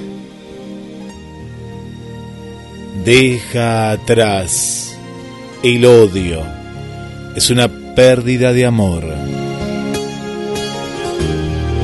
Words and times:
Deja 3.03 3.93
atrás 3.93 4.95
el 5.63 5.87
odio. 5.87 6.43
Es 7.35 7.49
una 7.49 7.69
pérdida 7.95 8.53
de 8.53 8.67
amor. 8.67 9.07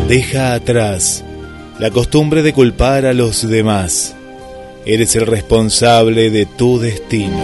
Deja 0.09 0.53
atrás 0.53 1.25
la 1.79 1.91
costumbre 1.91 2.43
de 2.43 2.53
culpar 2.53 3.07
a 3.07 3.15
los 3.15 3.49
demás. 3.49 4.15
Eres 4.85 5.17
el 5.17 5.25
responsable 5.25 6.29
de 6.29 6.45
tu 6.45 6.79
destino. 6.79 7.43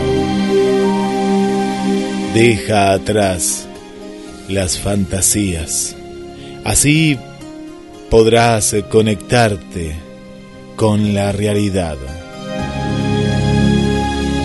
Deja 2.34 2.92
atrás 2.92 3.66
las 4.50 4.78
fantasías. 4.78 5.96
Así 6.64 7.18
podrás 8.10 8.74
conectarte 8.90 9.94
con 10.76 11.14
la 11.14 11.30
realidad. 11.32 11.96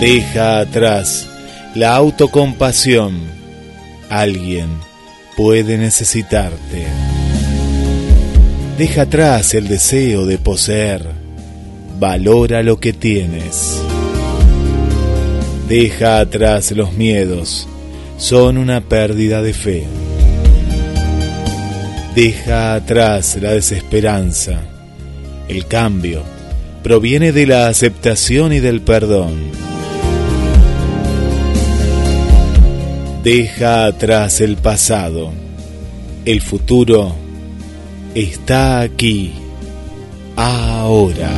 Deja 0.00 0.60
atrás 0.60 1.28
la 1.74 1.96
autocompasión. 1.96 3.18
Alguien 4.08 4.68
puede 5.36 5.78
necesitarte. 5.78 6.86
Deja 8.76 9.02
atrás 9.02 9.54
el 9.54 9.68
deseo 9.68 10.26
de 10.26 10.38
poseer. 10.38 11.06
Valora 11.98 12.62
lo 12.62 12.78
que 12.80 12.92
tienes. 12.92 13.80
Deja 15.68 16.20
atrás 16.20 16.72
los 16.72 16.92
miedos 16.94 17.68
son 18.20 18.58
una 18.58 18.82
pérdida 18.82 19.40
de 19.40 19.54
fe. 19.54 19.86
Deja 22.14 22.74
atrás 22.74 23.38
la 23.40 23.52
desesperanza. 23.52 24.62
El 25.48 25.66
cambio 25.66 26.24
proviene 26.82 27.30
de 27.30 27.46
la 27.46 27.68
aceptación 27.68 28.52
y 28.52 28.58
del 28.58 28.80
perdón. 28.80 29.52
Deja 33.22 33.86
atrás 33.86 34.40
el 34.40 34.56
pasado. 34.56 35.32
El 36.24 36.40
futuro 36.40 37.14
está 38.14 38.80
aquí, 38.80 39.32
ahora. 40.36 41.30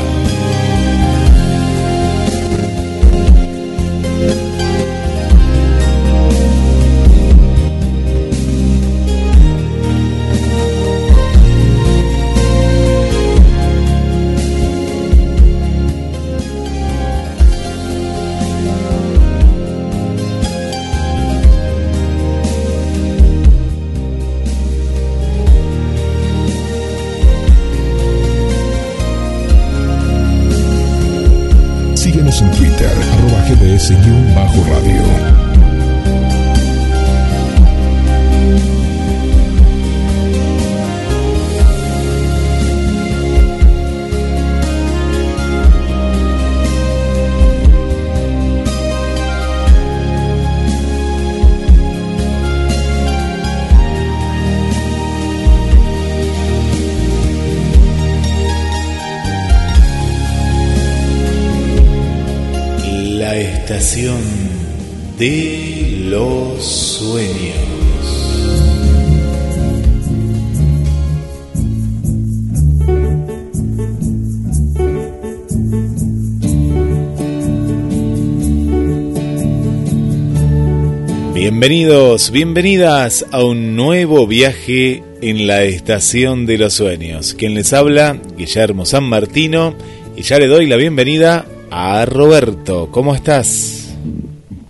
Bienvenidos, 81.53 82.31
bienvenidas 82.31 83.27
a 83.31 83.45
un 83.45 83.77
nuevo 83.77 84.27
viaje 84.27 85.03
en 85.21 85.47
la 85.47 85.65
estación 85.65 86.47
de 86.47 86.57
los 86.57 86.73
sueños. 86.73 87.35
Quien 87.35 87.53
les 87.53 87.75
habla, 87.75 88.19
Guillermo 88.39 88.87
San 88.87 89.05
Martino, 89.05 89.75
y 90.17 90.23
ya 90.23 90.39
le 90.39 90.47
doy 90.47 90.67
la 90.67 90.77
bienvenida 90.77 91.45
a 91.71 92.07
Roberto. 92.07 92.89
¿Cómo 92.91 93.15
estás? 93.15 93.95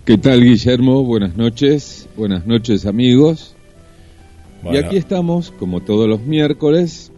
¿Qué 0.03 0.17
tal, 0.17 0.43
Guillermo? 0.43 1.05
Buenas 1.05 1.37
noches. 1.37 2.09
Buenas 2.17 2.45
noches, 2.45 2.85
amigos. 2.85 3.55
Bueno. 4.61 4.77
Y 4.77 4.83
aquí 4.83 4.97
estamos, 4.97 5.51
como 5.51 5.79
todos 5.79 6.09
los 6.09 6.19
miércoles. 6.23 7.13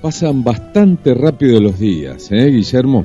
Pasan 0.00 0.44
bastante 0.44 1.12
rápido 1.12 1.60
los 1.60 1.80
días, 1.80 2.30
¿eh, 2.30 2.46
Guillermo? 2.46 3.04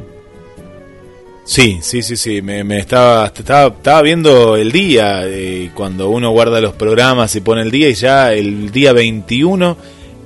Sí, 1.44 1.80
sí, 1.82 2.02
sí, 2.02 2.16
sí. 2.18 2.42
Me, 2.42 2.64
me 2.64 2.80
estaba, 2.80 3.26
estaba, 3.26 3.76
estaba 3.76 4.02
viendo 4.02 4.56
el 4.56 4.72
día, 4.72 5.22
eh, 5.26 5.72
cuando 5.74 6.10
uno 6.10 6.32
guarda 6.32 6.62
los 6.62 6.74
programas 6.74 7.36
y 7.36 7.42
pone 7.42 7.62
el 7.64 7.72
día, 7.72 7.90
y 7.90 7.94
ya 7.94 8.34
el 8.34 8.72
día 8.72 8.94
21 8.94 9.78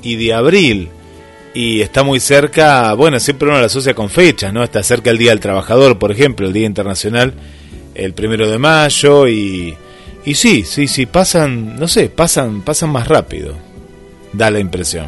y 0.04 0.16
de 0.18 0.34
abril. 0.34 0.90
Y 1.54 1.82
está 1.82 2.04
muy 2.04 2.20
cerca, 2.20 2.94
bueno, 2.96 3.20
siempre 3.20 3.48
uno 3.48 3.60
lo 3.60 3.66
asocia 3.66 3.94
con 3.94 4.10
fechas, 4.10 4.52
¿no? 4.54 4.62
Está 4.64 4.84
cerca 4.84 5.10
el 5.10 5.18
Día 5.18 5.30
del 5.32 5.40
Trabajador, 5.40 5.98
por 5.98 6.12
ejemplo, 6.12 6.46
el 6.48 6.54
Día 6.54 6.66
Internacional, 6.66 7.34
el 7.96 8.14
primero 8.14 8.50
de 8.50 8.58
mayo, 8.58 9.26
y, 9.30 9.74
y 10.26 10.36
sí, 10.36 10.64
sí, 10.64 10.88
sí, 10.88 11.06
pasan, 11.06 11.80
no 11.80 11.88
sé, 11.88 12.10
pasan, 12.10 12.62
pasan 12.62 12.90
más 12.90 13.08
rápido, 13.08 13.56
da 14.34 14.52
la 14.52 14.60
impresión. 14.60 15.08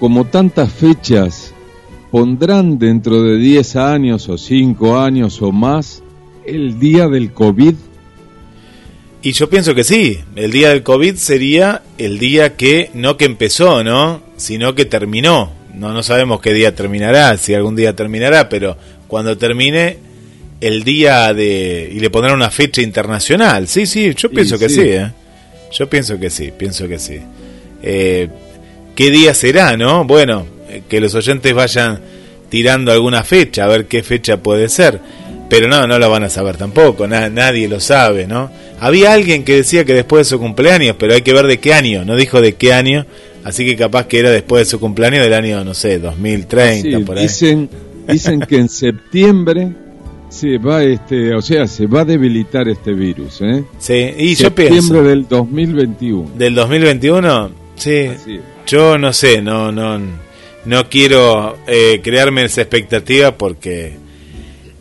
como 0.00 0.24
tantas 0.24 0.72
fechas, 0.72 1.52
pondrán 2.10 2.78
dentro 2.78 3.22
de 3.22 3.36
10 3.38 3.76
años 3.76 4.28
o 4.28 4.36
5 4.36 4.98
años 4.98 5.40
o 5.42 5.52
más 5.52 6.02
el 6.46 6.78
día 6.78 7.08
del 7.08 7.32
COVID? 7.32 7.74
Y 9.22 9.32
yo 9.32 9.50
pienso 9.50 9.74
que 9.74 9.84
sí, 9.84 10.18
el 10.34 10.50
día 10.50 10.70
del 10.70 10.82
COVID 10.82 11.14
sería 11.16 11.82
el 11.98 12.18
día 12.18 12.56
que 12.56 12.90
no 12.94 13.16
que 13.16 13.26
empezó, 13.26 13.84
¿no? 13.84 14.22
Sino 14.36 14.74
que 14.74 14.86
terminó. 14.86 15.52
No, 15.74 15.92
no 15.92 16.02
sabemos 16.02 16.40
qué 16.40 16.52
día 16.54 16.74
terminará, 16.74 17.36
si 17.36 17.54
algún 17.54 17.76
día 17.76 17.94
terminará, 17.94 18.48
pero 18.48 18.76
cuando 19.06 19.36
termine 19.36 19.98
el 20.60 20.84
día 20.84 21.32
de... 21.34 21.90
y 21.92 22.00
le 22.00 22.10
pondrán 22.10 22.34
una 22.34 22.50
fecha 22.50 22.82
internacional. 22.82 23.68
Sí, 23.68 23.86
sí, 23.86 24.14
yo 24.14 24.30
pienso 24.30 24.58
que 24.58 24.68
sí, 24.68 24.82
¿eh? 24.82 25.10
Yo 25.72 25.88
pienso 25.88 26.18
que 26.18 26.30
sí, 26.30 26.50
pienso 26.56 26.88
que 26.88 26.98
sí. 26.98 27.18
Eh, 27.82 28.28
¿Qué 28.94 29.10
día 29.10 29.34
será, 29.34 29.76
no? 29.76 30.04
Bueno, 30.04 30.46
que 30.88 31.00
los 31.00 31.14
oyentes 31.14 31.54
vayan 31.54 32.00
tirando 32.48 32.92
alguna 32.92 33.22
fecha, 33.22 33.64
a 33.64 33.68
ver 33.68 33.86
qué 33.86 34.02
fecha 34.02 34.42
puede 34.42 34.68
ser. 34.68 35.00
Pero 35.48 35.66
no, 35.66 35.86
no 35.86 35.98
lo 35.98 36.08
van 36.08 36.22
a 36.22 36.30
saber 36.30 36.56
tampoco, 36.56 37.08
nadie 37.08 37.68
lo 37.68 37.80
sabe, 37.80 38.26
¿no? 38.26 38.50
Había 38.78 39.12
alguien 39.12 39.44
que 39.44 39.56
decía 39.56 39.84
que 39.84 39.94
después 39.94 40.26
de 40.26 40.30
su 40.30 40.38
cumpleaños, 40.38 40.94
pero 40.98 41.14
hay 41.14 41.22
que 41.22 41.32
ver 41.32 41.46
de 41.46 41.58
qué 41.58 41.74
año, 41.74 42.04
no 42.04 42.14
dijo 42.14 42.40
de 42.40 42.54
qué 42.54 42.72
año, 42.72 43.04
así 43.42 43.66
que 43.66 43.76
capaz 43.76 44.06
que 44.06 44.20
era 44.20 44.30
después 44.30 44.66
de 44.66 44.70
su 44.70 44.78
cumpleaños 44.78 45.22
del 45.24 45.34
año, 45.34 45.64
no 45.64 45.74
sé, 45.74 45.98
2030, 45.98 47.00
por 47.00 47.18
ahí. 47.18 47.24
Dicen, 47.24 47.68
dicen 48.06 48.40
que 48.40 48.58
en 48.58 48.68
septiembre 48.68 49.72
se 50.28 50.58
va, 50.58 50.84
este, 50.84 51.34
o 51.34 51.42
sea, 51.42 51.66
se 51.66 51.86
va 51.86 52.02
a 52.02 52.04
debilitar 52.04 52.68
este 52.68 52.92
virus, 52.92 53.40
¿eh? 53.40 53.64
Sí, 53.78 54.14
y 54.16 54.34
yo 54.36 54.54
pienso. 54.54 54.74
Septiembre 54.76 55.10
del 55.10 55.26
2021. 55.28 56.30
¿Del 56.36 56.54
2021? 56.54 57.50
Sí. 57.74 58.06
Yo 58.66 58.96
no 58.96 59.12
sé, 59.12 59.42
no, 59.42 59.72
no, 59.72 60.00
no 60.64 60.88
quiero 60.88 61.58
eh, 61.66 62.00
crearme 62.02 62.44
esa 62.44 62.62
expectativa 62.62 63.36
porque 63.36 63.96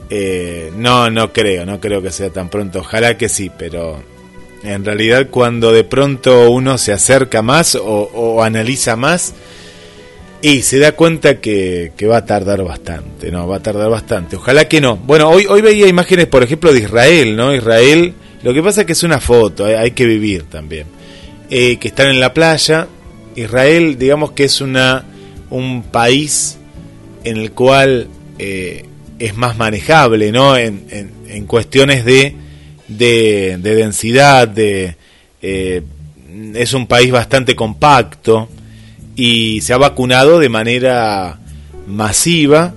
eh, 0.09 0.71
no, 0.75 1.09
no 1.09 1.31
creo, 1.31 1.65
no 1.65 1.79
creo 1.79 2.01
que 2.01 2.11
sea 2.11 2.29
tan 2.29 2.49
pronto. 2.49 2.79
Ojalá 2.79 3.17
que 3.17 3.29
sí, 3.29 3.51
pero 3.55 4.01
en 4.63 4.83
realidad 4.83 5.27
cuando 5.29 5.71
de 5.71 5.83
pronto 5.83 6.49
uno 6.49 6.77
se 6.77 6.91
acerca 6.91 7.41
más 7.41 7.75
o, 7.75 8.43
analiza 8.43 8.95
más 8.95 9.33
y 10.41 10.61
se 10.61 10.79
da 10.79 10.93
cuenta 10.93 11.39
que, 11.39 11.91
va 12.09 12.17
a 12.17 12.25
tardar 12.25 12.63
bastante, 12.63 13.31
no, 13.31 13.47
va 13.47 13.57
a 13.57 13.63
tardar 13.63 13.89
bastante. 13.89 14.35
Ojalá 14.35 14.67
que 14.67 14.81
no. 14.81 14.95
Bueno, 14.97 15.29
hoy, 15.29 15.45
hoy 15.45 15.61
veía 15.61 15.87
imágenes, 15.87 16.27
por 16.27 16.43
ejemplo, 16.43 16.73
de 16.73 16.79
Israel, 16.79 17.35
¿no? 17.35 17.53
Israel, 17.53 18.13
lo 18.41 18.53
que 18.53 18.63
pasa 18.63 18.81
es 18.81 18.87
que 18.87 18.93
es 18.93 19.03
una 19.03 19.19
foto, 19.19 19.65
hay, 19.65 19.91
que 19.91 20.05
vivir 20.05 20.43
también. 20.43 20.87
Eh, 21.49 21.77
que 21.77 21.89
están 21.89 22.07
en 22.07 22.19
la 22.19 22.33
playa. 22.33 22.87
Israel, 23.35 23.97
digamos 23.97 24.31
que 24.31 24.45
es 24.45 24.61
una 24.61 25.05
un 25.49 25.83
país 25.83 26.57
en 27.23 27.37
el 27.37 27.51
cual 27.51 28.07
eh, 28.37 28.85
es 29.19 29.35
más 29.35 29.57
manejable, 29.57 30.31
¿no? 30.31 30.57
En, 30.57 30.83
en, 30.89 31.45
cuestiones 31.45 32.05
de, 32.05 32.35
de, 32.87 33.57
densidad, 33.57 34.47
de, 34.47 34.95
eh, 35.41 35.81
es 36.55 36.73
un 36.73 36.87
país 36.87 37.11
bastante 37.11 37.55
compacto 37.55 38.49
y 39.15 39.61
se 39.61 39.73
ha 39.73 39.77
vacunado 39.77 40.39
de 40.39 40.49
manera 40.49 41.39
masiva. 41.87 42.73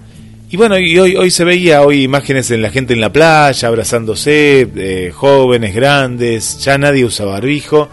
Y 0.51 0.57
bueno, 0.57 0.79
y 0.79 0.99
hoy, 0.99 1.17
hoy 1.17 1.31
se 1.31 1.45
veía 1.45 1.83
hoy 1.83 2.03
imágenes 2.03 2.51
en 2.51 2.61
la 2.61 2.71
gente 2.71 2.93
en 2.93 3.01
la 3.01 3.13
playa, 3.13 3.69
abrazándose, 3.69 4.69
eh, 4.77 5.11
jóvenes, 5.15 5.75
grandes, 5.75 6.59
ya 6.63 6.77
nadie 6.77 7.05
usa 7.05 7.25
barbijo. 7.25 7.89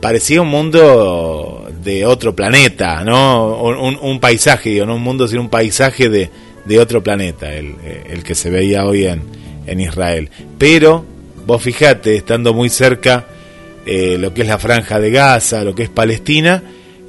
Parecía 0.00 0.40
un 0.40 0.48
mundo 0.48 1.51
de 1.82 2.06
otro 2.06 2.34
planeta, 2.34 3.04
¿no? 3.04 3.56
Un, 3.56 4.20
paisaje, 4.20 4.70
digo, 4.70 4.86
no 4.86 4.96
un 4.96 5.02
mundo, 5.02 5.26
sino 5.26 5.42
un 5.42 5.48
paisaje 5.48 6.08
de, 6.08 6.30
de 6.64 6.78
otro 6.78 7.02
planeta, 7.02 7.52
el, 7.52 7.74
eh, 7.84 8.04
el 8.10 8.22
que 8.22 8.34
se 8.34 8.50
veía 8.50 8.84
hoy 8.86 9.06
en, 9.06 9.22
en, 9.66 9.80
Israel. 9.80 10.30
Pero, 10.58 11.04
vos 11.46 11.62
fijate, 11.62 12.16
estando 12.16 12.54
muy 12.54 12.68
cerca 12.68 13.26
eh, 13.84 14.16
lo 14.18 14.32
que 14.32 14.42
es 14.42 14.48
la 14.48 14.58
franja 14.58 15.00
de 15.00 15.10
Gaza, 15.10 15.64
lo 15.64 15.74
que 15.74 15.84
es 15.84 15.88
Palestina, 15.88 16.62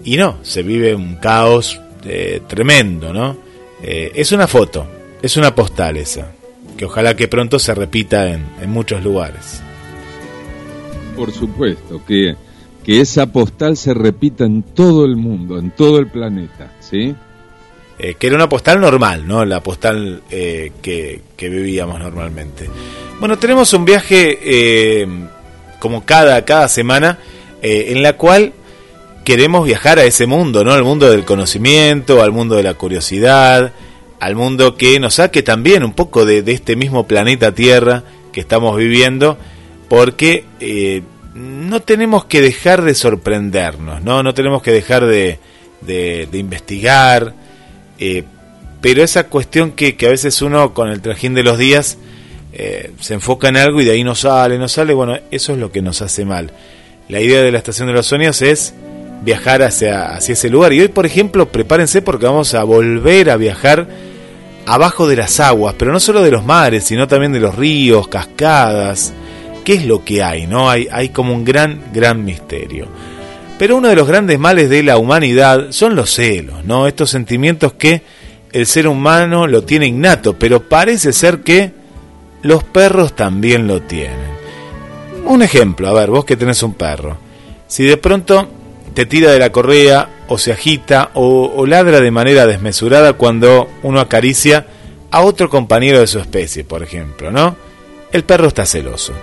y 0.04 0.18
no, 0.18 0.40
se 0.42 0.64
vive 0.64 0.96
un 0.96 1.16
caos 1.16 1.80
eh, 2.06 2.42
tremendo, 2.48 3.14
¿no? 3.14 3.44
es 3.86 4.32
una 4.32 4.48
foto, 4.48 4.88
es 5.22 5.36
una 5.36 5.54
postal 5.54 5.98
esa, 5.98 6.32
que 6.78 6.86
ojalá 6.86 7.18
que 7.18 7.28
pronto 7.28 7.60
se 7.60 7.76
repita 7.76 8.30
en, 8.30 8.46
en 8.62 8.70
muchos 8.70 9.04
lugares. 9.04 9.62
Por 11.18 11.34
supuesto, 11.34 12.02
que, 12.08 12.34
que 12.84 13.00
esa 13.00 13.32
postal 13.32 13.78
se 13.78 13.94
repita 13.94 14.44
en 14.46 14.64
todo 14.64 15.06
el 15.06 15.16
mundo, 15.16 15.58
en 15.58 15.72
todo 15.72 16.00
el 16.00 16.08
planeta, 16.08 16.72
¿sí? 16.80 17.16
Eh, 18.00 18.16
que 18.16 18.28
era 18.28 18.36
una 18.36 18.50
postal 18.50 18.82
normal, 18.82 19.28
¿no? 19.28 19.46
La 19.46 19.62
postal 19.62 20.24
eh, 20.30 20.72
que, 20.82 21.22
vivíamos 21.38 22.00
normalmente. 22.00 22.70
Bueno, 23.20 23.38
tenemos 23.38 23.72
un 23.74 23.86
viaje 23.86 24.40
eh, 24.42 25.08
como 25.80 26.04
cada, 26.04 26.44
cada 26.44 26.68
semana 26.68 27.20
en 27.66 28.04
la 28.04 28.18
cual 28.18 28.52
queremos 29.24 29.66
viajar 29.66 29.98
a 29.98 30.04
ese 30.04 30.26
mundo, 30.26 30.66
¿no? 30.66 30.74
Al 30.74 30.84
mundo 30.84 31.10
del 31.10 31.24
conocimiento, 31.24 32.22
al 32.22 32.34
mundo 32.34 32.56
de 32.56 32.64
la 32.64 32.74
curiosidad, 32.74 33.72
al 34.20 34.36
mundo 34.36 34.76
que 34.76 35.00
nos 35.00 35.14
saque 35.14 35.44
también 35.44 35.86
un 35.86 35.94
poco 35.94 36.26
de, 36.26 36.44
este 36.48 36.76
mismo 36.76 37.08
planeta 37.08 37.54
Tierra 37.54 38.04
que 38.34 38.42
estamos 38.42 38.76
viviendo, 38.76 39.38
porque 39.88 40.44
no 41.34 41.82
tenemos 41.82 42.26
que 42.26 42.42
dejar 42.42 42.84
de 42.84 42.96
sorprendernos, 42.96 44.04
¿no? 44.04 44.24
No 44.24 44.34
tenemos 44.34 44.62
que 44.62 44.72
dejar 44.72 45.06
de, 45.06 45.40
de 45.82 46.38
investigar, 46.38 47.34
eh, 48.00 48.24
pero 48.82 49.02
esa 49.02 49.28
cuestión 49.28 49.72
que, 49.72 49.96
a 50.02 50.10
veces 50.10 50.42
uno 50.42 50.74
con 50.74 50.90
el 50.90 51.02
trajín 51.02 51.34
de 51.34 51.44
los 51.44 51.58
días 51.58 51.98
eh, 52.52 52.92
se 53.00 53.14
enfoca 53.14 53.48
en 53.48 53.56
algo 53.56 53.80
y 53.80 53.86
de 53.86 53.92
ahí 53.92 54.04
no 54.04 54.14
sale, 54.14 54.58
no 54.58 54.68
sale, 54.68 54.94
bueno, 54.94 55.18
eso 55.32 55.54
es 55.54 55.60
lo 55.60 55.72
que 55.72 55.82
nos 55.82 56.02
hace 56.02 56.26
mal. 56.26 56.52
La 57.08 57.22
idea 57.22 57.42
de 57.42 57.52
la 57.52 57.60
Estación 57.60 57.88
de 57.88 57.94
los 57.94 58.06
Sueños 58.06 58.42
es 58.42 58.74
viajar 59.22 59.64
hacia, 59.64 60.14
hacia 60.14 60.34
ese 60.34 60.50
lugar. 60.50 60.74
Y 60.74 60.82
hoy, 60.82 60.90
por 60.90 61.06
ejemplo, 61.06 61.48
prepárense 61.48 62.02
porque 62.02 62.26
vamos 62.26 62.54
a 62.56 62.64
volver 62.66 63.30
a 63.30 63.38
viajar 63.38 63.88
abajo 64.66 65.08
de 65.08 65.16
las 65.16 65.40
aguas, 65.40 65.76
pero 65.78 65.94
no 65.94 66.02
solo 66.02 66.22
de 66.22 66.32
los 66.32 66.44
mares, 66.44 66.84
sino 66.84 67.08
también 67.08 67.32
de 67.32 67.40
los 67.40 67.56
ríos, 67.56 68.10
cascadas. 68.10 69.14
¿Qué 69.64 69.74
es 69.76 69.86
lo 69.86 70.04
que 70.04 70.24
hay? 70.24 70.48
¿No? 70.48 70.70
Hay, 70.70 70.88
hay 70.92 71.10
como 71.10 71.34
un 71.34 71.46
gran, 71.46 71.82
gran 71.94 72.24
misterio. 72.24 72.88
Pero 73.58 73.78
uno 73.78 73.88
de 73.88 73.96
los 73.96 74.08
grandes 74.08 74.40
males 74.40 74.70
de 74.70 74.84
la 74.84 74.98
humanidad 74.98 75.68
son 75.72 75.96
los 75.96 76.14
celos, 76.14 76.66
¿no? 76.66 76.88
Estos 76.88 77.10
sentimientos 77.10 77.74
que 77.74 78.02
el 78.52 78.66
ser 78.66 78.88
humano 78.88 79.48
lo 79.48 79.64
tiene 79.64 79.88
innato, 79.88 80.34
pero 80.38 80.68
parece 80.68 81.14
ser 81.14 81.42
que 81.42 81.72
los 82.42 82.64
perros 82.64 83.16
también 83.16 83.68
lo 83.68 83.82
tienen. 83.82 84.34
Un 85.26 85.42
ejemplo, 85.42 85.88
a 85.88 85.94
ver, 85.94 86.10
vos 86.10 86.26
que 86.26 86.36
tenés 86.36 86.62
un 86.64 86.74
perro. 86.74 87.18
Si 87.68 87.84
de 87.84 87.98
pronto 87.98 88.48
te 88.94 89.06
tira 89.06 89.32
de 89.32 89.40
la 89.40 89.52
correa 89.52 90.10
o 90.28 90.38
se 90.38 90.52
agita 90.52 91.12
o, 91.14 91.52
o 91.56 91.66
ladra 91.66 92.02
de 92.02 92.12
manera 92.12 92.46
desmesurada 92.46 93.14
cuando 93.14 93.70
uno 93.82 94.00
acaricia 94.00 94.68
a 95.10 95.22
otro 95.22 95.50
compañero 95.50 96.00
de 96.00 96.08
su 96.08 96.20
especie, 96.20 96.64
por 96.64 96.84
ejemplo, 96.84 97.32
¿no? 97.32 97.56
El 98.12 98.24
perro 98.24 98.48
está 98.48 98.66
celoso. 98.66 99.14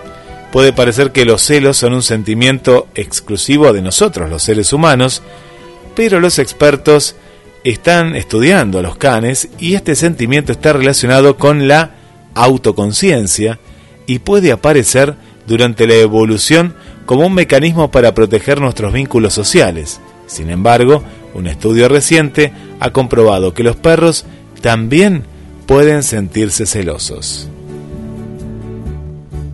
Puede 0.52 0.72
parecer 0.72 1.12
que 1.12 1.24
los 1.24 1.42
celos 1.42 1.76
son 1.76 1.94
un 1.94 2.02
sentimiento 2.02 2.88
exclusivo 2.94 3.72
de 3.72 3.82
nosotros, 3.82 4.28
los 4.28 4.42
seres 4.42 4.72
humanos, 4.72 5.22
pero 5.94 6.18
los 6.18 6.38
expertos 6.38 7.14
están 7.62 8.16
estudiando 8.16 8.78
a 8.78 8.82
los 8.82 8.96
canes 8.96 9.48
y 9.58 9.74
este 9.74 9.94
sentimiento 9.94 10.52
está 10.52 10.72
relacionado 10.72 11.36
con 11.36 11.68
la 11.68 11.94
autoconciencia 12.34 13.58
y 14.06 14.20
puede 14.20 14.50
aparecer 14.50 15.14
durante 15.46 15.86
la 15.86 15.94
evolución 15.94 16.74
como 17.06 17.26
un 17.26 17.34
mecanismo 17.34 17.90
para 17.90 18.14
proteger 18.14 18.60
nuestros 18.60 18.92
vínculos 18.92 19.34
sociales. 19.34 20.00
Sin 20.26 20.50
embargo, 20.50 21.02
un 21.34 21.46
estudio 21.46 21.88
reciente 21.88 22.52
ha 22.80 22.90
comprobado 22.90 23.54
que 23.54 23.62
los 23.62 23.76
perros 23.76 24.24
también 24.62 25.24
pueden 25.66 26.02
sentirse 26.02 26.66
celosos. 26.66 27.48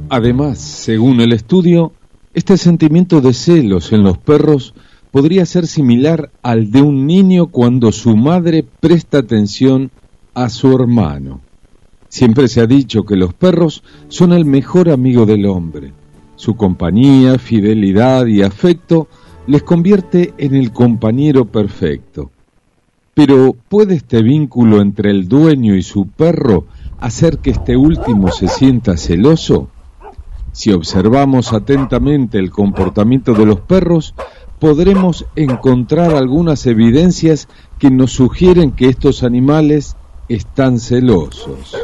Además, 0.09 0.59
según 0.59 1.21
el 1.21 1.33
estudio, 1.33 1.93
este 2.33 2.57
sentimiento 2.57 3.21
de 3.21 3.33
celos 3.33 3.93
en 3.93 4.05
los 4.05 4.19
perros 4.19 4.73
podría 5.11 5.45
ser 5.47 5.67
similar 5.67 6.31
al 6.43 6.71
de 6.71 6.81
un 6.81 7.07
niño 7.07 7.49
cuando 7.49 7.91
su 7.91 8.17
madre 8.17 8.65
presta 8.81 9.19
atención 9.19 9.91
a 10.33 10.49
su 10.49 10.73
hermano. 10.75 11.41
Siempre 12.09 12.47
se 12.47 12.61
ha 12.61 12.67
dicho 12.67 13.05
que 13.05 13.17
los 13.17 13.35
perros 13.35 13.83
son 14.09 14.33
el 14.33 14.45
mejor 14.45 14.91
amigo 14.91 15.27
del 15.27 15.45
hombre. 15.47 15.93
Su 16.37 16.55
compañía, 16.55 17.39
fidelidad 17.39 18.27
y 18.27 18.43
afecto 18.43 19.09
les 19.49 19.65
convierte 19.65 20.35
en 20.39 20.55
el 20.55 20.73
compañero 20.73 21.47
perfecto. 21.47 22.31
Pero 23.15 23.57
¿puede 23.69 23.97
este 23.97 24.23
vínculo 24.23 24.81
entre 24.81 25.11
el 25.11 25.27
dueño 25.27 25.75
y 25.75 25.83
su 25.83 26.07
perro 26.07 26.67
hacer 27.01 27.39
que 27.39 27.51
este 27.51 27.77
último 27.77 28.31
se 28.31 28.47
sienta 28.47 28.97
celoso? 28.97 29.71
Si 30.57 30.73
observamos 30.73 31.53
atentamente 31.53 32.39
el 32.39 32.51
comportamiento 32.51 33.35
de 33.35 33.45
los 33.45 33.61
perros, 33.61 34.15
podremos 34.59 35.27
encontrar 35.37 36.15
algunas 36.15 36.65
evidencias 36.65 37.47
que 37.79 37.91
nos 37.91 38.13
sugieren 38.13 38.73
que 38.73 38.89
estos 38.89 39.23
animales 39.23 39.99
están 40.31 40.81
celosos. 40.81 41.77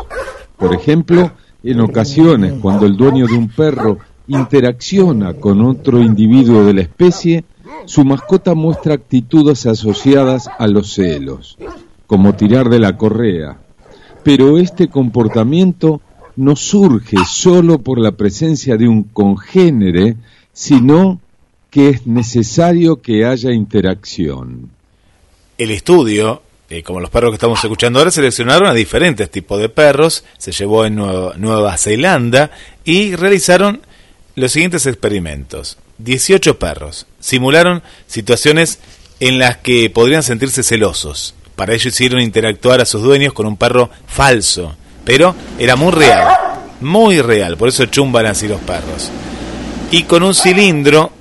Por 0.57 0.75
ejemplo, 0.75 1.33
en 1.63 1.81
ocasiones 1.83 2.55
cuando 2.63 2.87
el 2.87 2.97
dueño 2.97 3.27
de 3.27 3.35
un 3.35 3.49
perro 3.49 3.99
interacciona 4.27 5.35
con 5.35 5.61
otro 5.61 6.01
individuo 6.01 6.65
de 6.65 6.73
la 6.73 6.81
especie, 6.81 7.45
su 7.85 8.07
mascota 8.07 8.55
muestra 8.55 8.95
actitudes 8.95 9.67
asociadas 9.67 10.49
a 10.59 10.67
los 10.67 10.95
celos, 10.95 11.59
como 12.07 12.37
tirar 12.37 12.71
de 12.71 12.79
la 12.79 12.97
correa. 12.97 13.59
Pero 14.25 14.57
este 14.57 14.89
comportamiento 14.89 16.01
no 16.37 16.57
surge 16.57 17.17
solo 17.29 17.79
por 17.79 17.99
la 17.99 18.13
presencia 18.13 18.77
de 18.77 18.89
un 18.89 19.05
congénere, 19.05 20.17
sino 20.53 21.21
que 21.71 21.89
es 21.89 22.07
necesario 22.07 23.01
que 23.01 23.25
haya 23.25 23.53
interacción. 23.53 24.71
El 25.59 25.71
estudio, 25.71 26.43
eh, 26.69 26.83
como 26.83 27.01
los 27.01 27.11
perros 27.11 27.31
que 27.31 27.37
estamos 27.37 27.63
escuchando 27.63 27.99
ahora, 27.99 28.11
seleccionaron 28.11 28.69
a 28.69 28.75
diferentes 28.75 29.31
tipos 29.31 29.61
de 29.61 29.69
perros, 29.69 30.25
se 30.39 30.53
llevó 30.53 30.85
en 30.85 30.97
Nueva, 30.97 31.35
Nueva 31.37 31.77
Zelanda 31.77 32.51
y 32.85 33.15
realizaron 33.17 33.81
los 34.35 34.53
siguientes 34.53 34.87
experimentos. 34.87 35.79
18 35.99 36.59
perros 36.59 37.07
simularon 37.21 37.83
situaciones 38.07 38.79
en 39.21 39.39
las 39.39 39.59
que 39.59 39.89
podrían 39.89 40.23
sentirse 40.23 40.63
celosos. 40.63 41.35
Para 41.57 41.75
ello 41.75 41.89
hicieron 41.89 42.21
interactuar 42.21 42.81
a 42.81 42.87
sus 42.87 43.03
dueños 43.03 43.33
con 43.33 43.47
un 43.47 43.57
perro 43.57 43.89
falso, 44.07 44.75
pero 45.05 45.35
era 45.59 45.77
muy 45.77 45.93
real, 45.93 46.39
muy 46.81 47.21
real, 47.21 47.57
por 47.57 47.69
eso 47.69 47.87
chumban 47.87 48.27
así 48.27 48.49
los 48.49 48.61
perros. 48.61 49.11
Y 49.91 50.05
con 50.05 50.23
un 50.23 50.35
cilindro 50.35 51.13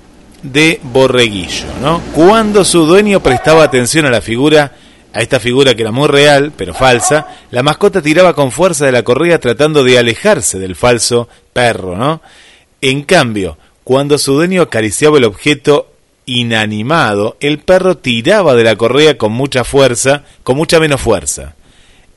de 0.44 0.80
borreguillo, 0.84 1.66
¿no? 1.82 2.02
Cuando 2.14 2.64
su 2.66 2.86
dueño 2.86 3.22
prestaba 3.22 3.64
atención 3.64 4.06
a 4.06 4.12
la 4.12 4.22
figura, 4.22 4.72
a 5.14 5.22
esta 5.22 5.40
figura 5.40 5.76
que 5.76 5.82
era 5.82 5.92
muy 5.92 6.08
real, 6.08 6.54
pero 6.56 6.74
falsa, 6.74 7.28
la 7.52 7.64
mascota 7.64 8.02
tiraba 8.02 8.34
con 8.34 8.52
fuerza 8.52 8.86
de 8.86 8.92
la 8.92 9.04
correa 9.04 9.40
tratando 9.40 9.84
de 9.84 9.98
alejarse 10.00 10.58
del 10.58 10.76
falso 10.76 11.28
perro, 11.54 11.98
¿no? 11.98 12.22
En 12.80 13.04
cambio, 13.04 13.58
cuando 13.84 14.18
su 14.18 14.34
dueño 14.34 14.62
acariciaba 14.62 15.18
el 15.18 15.26
objeto 15.26 15.92
inanimado, 16.26 17.38
el 17.40 17.60
perro 17.60 17.98
tiraba 17.98 18.56
de 18.56 18.64
la 18.64 18.76
correa 18.76 19.18
con 19.18 19.32
mucha 19.32 19.64
fuerza, 19.64 20.24
con 20.44 20.56
mucha 20.56 20.80
menos 20.80 21.02
fuerza. 21.02 21.56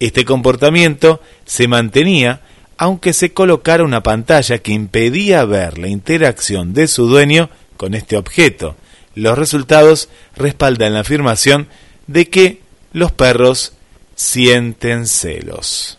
Este 0.01 0.25
comportamiento 0.25 1.21
se 1.45 1.69
mantenía 1.69 2.41
aunque 2.77 3.13
se 3.13 3.33
colocara 3.33 3.85
una 3.85 4.03
pantalla 4.03 4.59
que 4.59 4.73
impedía 4.73 5.45
ver 5.45 5.79
la 5.79 5.89
interacción 5.89 6.75
de 6.75 6.89
su 6.89 7.07
dueño 7.07 7.51
con 7.77 7.95
este 7.95 8.17
objeto. 8.17 8.75
Los 9.15 9.39
resultados 9.39 10.09
respaldan 10.37 10.95
la 10.95 11.01
afirmación 11.01 11.69
de 12.07 12.29
que 12.29 12.61
los 12.93 13.13
perros 13.13 13.73
sienten 14.17 15.07
celos. 15.07 15.99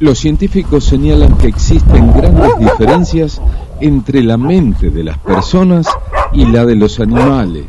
Los 0.00 0.18
científicos 0.18 0.84
señalan 0.84 1.36
que 1.38 1.46
existen 1.46 2.12
grandes 2.12 2.58
diferencias 2.58 3.40
entre 3.80 4.22
la 4.22 4.36
mente 4.36 4.90
de 4.90 5.04
las 5.04 5.18
personas 5.18 5.86
y 6.32 6.44
la 6.46 6.64
de 6.64 6.76
los 6.76 6.98
animales 7.00 7.66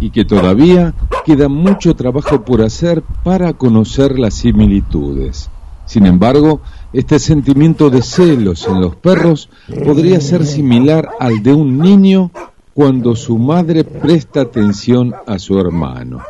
y 0.00 0.10
que 0.10 0.24
todavía 0.24 0.94
queda 1.24 1.48
mucho 1.48 1.94
trabajo 1.94 2.44
por 2.44 2.62
hacer 2.62 3.02
para 3.22 3.52
conocer 3.52 4.18
las 4.18 4.34
similitudes. 4.34 5.50
Sin 5.86 6.06
embargo, 6.06 6.60
este 6.92 7.18
sentimiento 7.18 7.90
de 7.90 8.02
celos 8.02 8.66
en 8.66 8.80
los 8.80 8.96
perros 8.96 9.48
podría 9.84 10.20
ser 10.20 10.46
similar 10.46 11.08
al 11.18 11.42
de 11.42 11.52
un 11.52 11.78
niño 11.78 12.30
cuando 12.74 13.14
su 13.14 13.38
madre 13.38 13.84
presta 13.84 14.40
atención 14.42 15.14
a 15.26 15.38
su 15.38 15.58
hermano. 15.58 16.22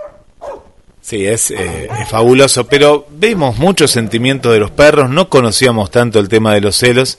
Sí, 1.00 1.26
es, 1.26 1.50
eh, 1.50 1.88
fabuloso, 2.08 2.66
pero 2.66 3.06
vemos 3.18 3.58
muchos 3.58 3.90
sentimientos 3.90 4.52
de 4.52 4.60
los 4.60 4.70
perros, 4.70 5.10
no 5.10 5.28
conocíamos 5.28 5.90
tanto 5.90 6.18
el 6.18 6.28
tema 6.28 6.54
de 6.54 6.60
los 6.60 6.76
celos, 6.76 7.18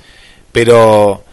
pero 0.51 1.23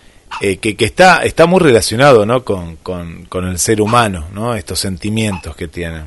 eh, 0.40 0.58
que, 0.58 0.76
que, 0.76 0.84
está, 0.84 1.24
está 1.24 1.46
muy 1.46 1.60
relacionado 1.60 2.24
¿no? 2.24 2.44
con, 2.44 2.76
con, 2.76 3.24
con, 3.26 3.46
el 3.46 3.58
ser 3.58 3.80
humano, 3.80 4.26
¿no? 4.32 4.54
estos 4.54 4.78
sentimientos 4.78 5.56
que 5.56 5.68
tienen. 5.68 6.04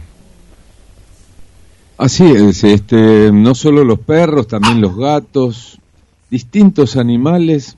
Así 1.97 2.31
es, 2.31 2.63
este, 2.63 3.31
no 3.31 3.53
solo 3.53 3.83
los 3.83 3.99
perros, 3.99 4.47
también 4.47 4.81
los 4.81 4.95
gatos, 4.95 5.77
distintos 6.31 6.97
animales 6.97 7.77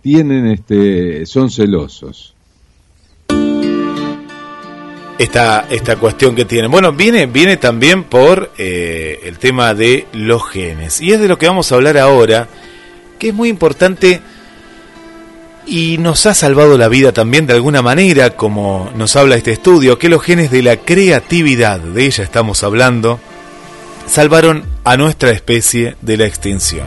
tienen, 0.00 0.46
este, 0.46 1.26
son 1.26 1.50
celosos. 1.50 2.34
Esta, 5.18 5.66
esta 5.68 5.96
cuestión 5.96 6.36
que 6.36 6.44
tienen. 6.44 6.70
Bueno, 6.70 6.92
viene, 6.92 7.26
viene 7.26 7.56
también 7.56 8.04
por 8.04 8.52
eh, 8.56 9.18
el 9.24 9.38
tema 9.38 9.74
de 9.74 10.06
los 10.12 10.48
genes. 10.48 11.00
Y 11.00 11.12
es 11.12 11.20
de 11.20 11.26
lo 11.26 11.36
que 11.36 11.48
vamos 11.48 11.72
a 11.72 11.74
hablar 11.74 11.98
ahora, 11.98 12.48
que 13.18 13.28
es 13.28 13.34
muy 13.34 13.48
importante 13.48 14.22
y 15.68 15.98
nos 15.98 16.24
ha 16.24 16.32
salvado 16.32 16.78
la 16.78 16.88
vida 16.88 17.12
también 17.12 17.46
de 17.46 17.52
alguna 17.52 17.82
manera, 17.82 18.30
como 18.30 18.90
nos 18.96 19.16
habla 19.16 19.36
este 19.36 19.52
estudio, 19.52 19.98
que 19.98 20.08
los 20.08 20.22
genes 20.22 20.50
de 20.50 20.62
la 20.62 20.78
creatividad, 20.78 21.78
de 21.78 22.06
ella 22.06 22.24
estamos 22.24 22.64
hablando, 22.64 23.20
salvaron 24.06 24.64
a 24.84 24.96
nuestra 24.96 25.30
especie 25.30 25.96
de 26.00 26.16
la 26.16 26.24
extinción. 26.24 26.86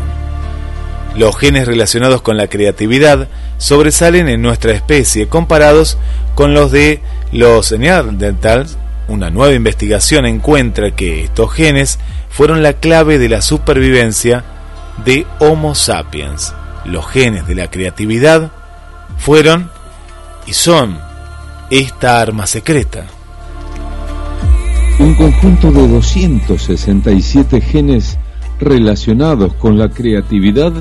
Los 1.15 1.37
genes 1.37 1.67
relacionados 1.67 2.23
con 2.23 2.37
la 2.37 2.47
creatividad 2.47 3.27
sobresalen 3.59 4.27
en 4.27 4.41
nuestra 4.41 4.71
especie 4.71 5.27
comparados 5.27 5.99
con 6.33 6.55
los 6.55 6.71
de 6.71 7.01
los 7.31 7.71
neandertals. 7.71 8.77
Una 9.07 9.29
nueva 9.29 9.53
investigación 9.53 10.25
encuentra 10.25 10.95
que 10.95 11.25
estos 11.25 11.53
genes 11.53 11.99
fueron 12.29 12.63
la 12.63 12.73
clave 12.73 13.19
de 13.19 13.29
la 13.29 13.41
supervivencia 13.41 14.43
de 15.05 15.27
Homo 15.39 15.75
sapiens. 15.75 16.53
Los 16.85 17.07
genes 17.07 17.45
de 17.45 17.55
la 17.55 17.69
creatividad 17.69 18.51
fueron 19.21 19.69
y 20.47 20.53
son 20.53 20.97
esta 21.69 22.19
arma 22.19 22.47
secreta. 22.47 23.05
Un 24.99 25.13
conjunto 25.13 25.71
de 25.71 25.87
267 25.87 27.61
genes 27.61 28.17
relacionados 28.59 29.53
con 29.53 29.77
la 29.77 29.89
creatividad 29.89 30.73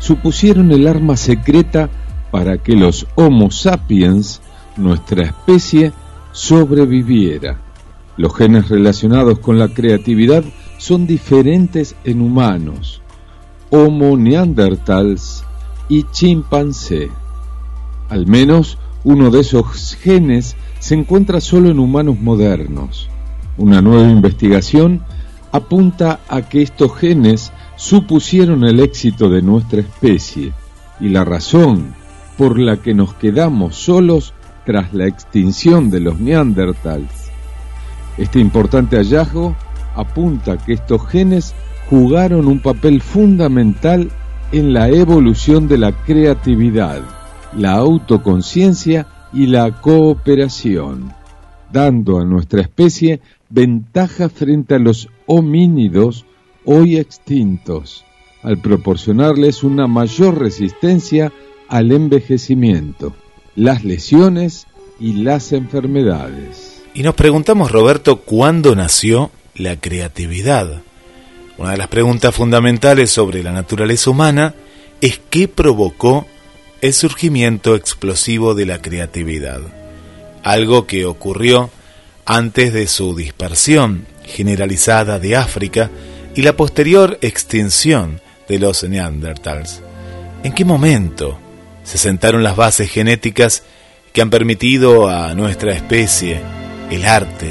supusieron 0.00 0.70
el 0.70 0.86
arma 0.86 1.16
secreta 1.16 1.88
para 2.30 2.58
que 2.58 2.76
los 2.76 3.06
Homo 3.14 3.50
sapiens, 3.50 4.42
nuestra 4.76 5.24
especie, 5.24 5.92
sobreviviera. 6.32 7.58
Los 8.18 8.36
genes 8.36 8.68
relacionados 8.68 9.38
con 9.38 9.58
la 9.58 9.68
creatividad 9.68 10.44
son 10.76 11.06
diferentes 11.06 11.96
en 12.04 12.20
humanos, 12.20 13.00
Homo 13.70 14.14
neandertals 14.18 15.42
y 15.88 16.04
chimpancé. 16.12 17.10
Al 18.08 18.26
menos 18.26 18.78
uno 19.04 19.30
de 19.30 19.40
esos 19.40 19.96
genes 19.96 20.56
se 20.78 20.94
encuentra 20.94 21.40
solo 21.40 21.70
en 21.70 21.78
humanos 21.78 22.18
modernos. 22.20 23.08
Una 23.56 23.82
nueva 23.82 24.08
investigación 24.08 25.02
apunta 25.52 26.20
a 26.28 26.42
que 26.42 26.62
estos 26.62 26.96
genes 26.96 27.52
supusieron 27.76 28.64
el 28.64 28.80
éxito 28.80 29.28
de 29.28 29.42
nuestra 29.42 29.80
especie 29.80 30.52
y 31.00 31.08
la 31.08 31.24
razón 31.24 31.94
por 32.36 32.58
la 32.58 32.78
que 32.78 32.94
nos 32.94 33.14
quedamos 33.14 33.76
solos 33.76 34.32
tras 34.64 34.94
la 34.94 35.06
extinción 35.06 35.90
de 35.90 36.00
los 36.00 36.18
neandertals. 36.20 37.30
Este 38.16 38.40
importante 38.40 38.96
hallazgo 38.96 39.56
apunta 39.94 40.58
que 40.58 40.74
estos 40.74 41.06
genes 41.08 41.54
jugaron 41.90 42.46
un 42.46 42.60
papel 42.60 43.00
fundamental 43.00 44.10
en 44.52 44.72
la 44.72 44.88
evolución 44.88 45.68
de 45.68 45.78
la 45.78 45.92
creatividad 45.92 47.17
la 47.56 47.72
autoconciencia 47.72 49.06
y 49.32 49.46
la 49.46 49.80
cooperación, 49.80 51.12
dando 51.72 52.18
a 52.18 52.24
nuestra 52.24 52.62
especie 52.62 53.20
ventaja 53.50 54.28
frente 54.28 54.74
a 54.74 54.78
los 54.78 55.08
homínidos 55.26 56.24
hoy 56.64 56.96
extintos, 56.96 58.04
al 58.42 58.58
proporcionarles 58.58 59.62
una 59.62 59.86
mayor 59.86 60.38
resistencia 60.38 61.32
al 61.68 61.92
envejecimiento, 61.92 63.14
las 63.56 63.84
lesiones 63.84 64.66
y 65.00 65.14
las 65.14 65.52
enfermedades. 65.52 66.82
Y 66.94 67.02
nos 67.02 67.14
preguntamos, 67.14 67.70
Roberto, 67.70 68.16
¿cuándo 68.16 68.74
nació 68.74 69.30
la 69.54 69.76
creatividad? 69.76 70.82
Una 71.58 71.72
de 71.72 71.76
las 71.76 71.88
preguntas 71.88 72.34
fundamentales 72.34 73.10
sobre 73.10 73.42
la 73.42 73.52
naturaleza 73.52 74.10
humana 74.10 74.54
es 75.00 75.20
qué 75.30 75.48
provocó 75.48 76.26
el 76.80 76.92
surgimiento 76.92 77.74
explosivo 77.74 78.54
de 78.54 78.66
la 78.66 78.80
creatividad, 78.80 79.60
algo 80.44 80.86
que 80.86 81.06
ocurrió 81.06 81.70
antes 82.24 82.72
de 82.72 82.86
su 82.86 83.16
dispersión 83.16 84.06
generalizada 84.24 85.18
de 85.18 85.34
África 85.34 85.90
y 86.34 86.42
la 86.42 86.52
posterior 86.54 87.18
extinción 87.20 88.20
de 88.48 88.58
los 88.58 88.84
neandertals. 88.84 89.82
¿En 90.44 90.52
qué 90.52 90.64
momento 90.64 91.38
se 91.82 91.98
sentaron 91.98 92.44
las 92.44 92.54
bases 92.54 92.90
genéticas 92.90 93.64
que 94.12 94.22
han 94.22 94.30
permitido 94.30 95.08
a 95.08 95.34
nuestra 95.34 95.72
especie 95.72 96.40
el 96.90 97.04
arte, 97.04 97.50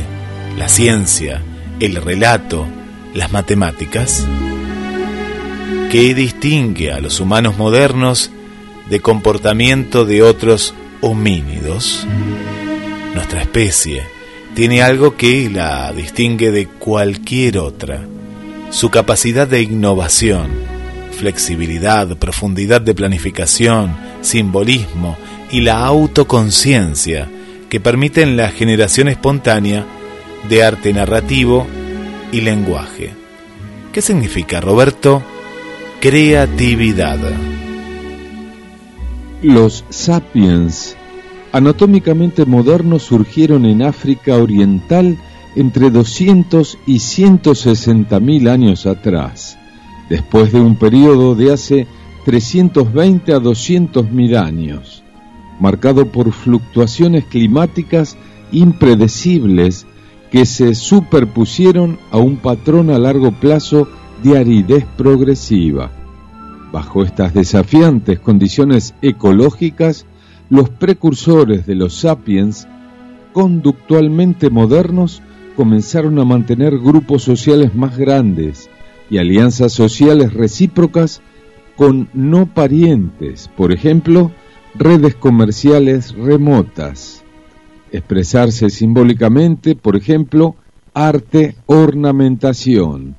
la 0.58 0.70
ciencia, 0.70 1.44
el 1.80 1.96
relato, 1.96 2.66
las 3.14 3.32
matemáticas? 3.32 4.26
¿Qué 5.92 6.14
distingue 6.14 6.92
a 6.92 7.00
los 7.00 7.20
humanos 7.20 7.58
modernos 7.58 8.32
de 8.90 9.00
comportamiento 9.00 10.06
de 10.06 10.24
otros 10.24 10.74
homínidos? 11.02 12.06
Nuestra 13.14 13.42
especie 13.42 14.04
tiene 14.54 14.82
algo 14.82 15.16
que 15.16 15.50
la 15.50 15.92
distingue 15.94 16.52
de 16.52 16.68
cualquier 16.68 17.60
otra, 17.60 18.02
su 18.72 18.90
capacidad 18.90 19.48
de 19.48 19.62
innovación, 19.62 20.50
flexibilidad, 21.18 22.18
profundidad 22.18 22.82
de 22.82 22.94
planificación, 22.94 23.96
simbolismo 24.22 25.18
y 25.52 25.62
la 25.62 25.86
autoconciencia 25.86 27.30
que 27.70 27.80
permiten 27.80 28.38
la 28.38 28.50
generación 28.50 29.08
espontánea 29.08 29.86
de 30.48 30.64
arte 30.64 30.94
narrativo 30.94 31.68
y 32.32 32.42
lenguaje. 32.42 33.14
¿Qué 33.92 34.02
significa, 34.02 34.62
Roberto? 34.62 35.24
Creatividad. 36.00 37.20
Los 39.44 39.86
sapiens 39.90 40.98
anatómicamente 41.52 42.46
modernos 42.46 43.04
surgieron 43.04 43.68
en 43.68 43.84
África 43.84 44.36
Oriental 44.36 45.16
entre 45.56 45.92
200 45.92 46.80
y 46.88 46.98
160 46.98 48.20
mil 48.20 48.48
años 48.48 48.88
atrás, 48.88 49.60
después 50.10 50.52
de 50.52 50.60
un 50.60 50.76
periodo 50.76 51.36
de 51.36 51.54
hace 51.54 51.88
320 52.26 53.32
a 53.32 53.40
200 53.40 54.12
mil 54.12 54.36
años, 54.36 55.04
marcado 55.60 56.08
por 56.08 56.32
fluctuaciones 56.32 57.26
climáticas 57.26 58.18
impredecibles 58.52 59.86
que 60.32 60.48
se 60.48 60.74
superpusieron 60.74 62.00
a 62.10 62.18
un 62.18 62.38
patrón 62.38 62.90
a 62.90 62.98
largo 62.98 63.32
plazo 63.32 63.88
de 64.24 64.36
aridez 64.36 64.86
progresiva. 64.98 65.92
Bajo 66.78 67.02
estas 67.02 67.34
desafiantes 67.34 68.20
condiciones 68.20 68.94
ecológicas, 69.02 70.06
los 70.52 70.70
precursores 70.70 71.66
de 71.66 71.74
los 71.74 71.96
sapiens, 71.96 72.68
conductualmente 73.34 74.52
modernos, 74.52 75.24
comenzaron 75.56 76.20
a 76.20 76.24
mantener 76.24 76.78
grupos 76.78 77.24
sociales 77.24 77.74
más 77.74 77.98
grandes 77.98 78.70
y 79.10 79.18
alianzas 79.18 79.74
sociales 79.74 80.36
recíprocas 80.36 81.24
con 81.76 82.10
no 82.14 82.46
parientes, 82.46 83.50
por 83.58 83.72
ejemplo, 83.72 84.32
redes 84.76 85.16
comerciales 85.16 86.14
remotas. 86.14 87.24
Expresarse 87.92 88.70
simbólicamente, 88.70 89.76
por 89.76 89.96
ejemplo, 89.96 90.56
arte, 90.94 91.56
ornamentación 91.66 93.16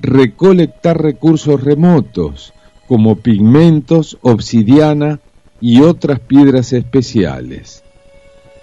recolectar 0.00 1.00
recursos 1.00 1.62
remotos 1.62 2.54
como 2.88 3.16
pigmentos, 3.16 4.18
obsidiana 4.22 5.20
y 5.60 5.80
otras 5.80 6.20
piedras 6.20 6.72
especiales. 6.72 7.82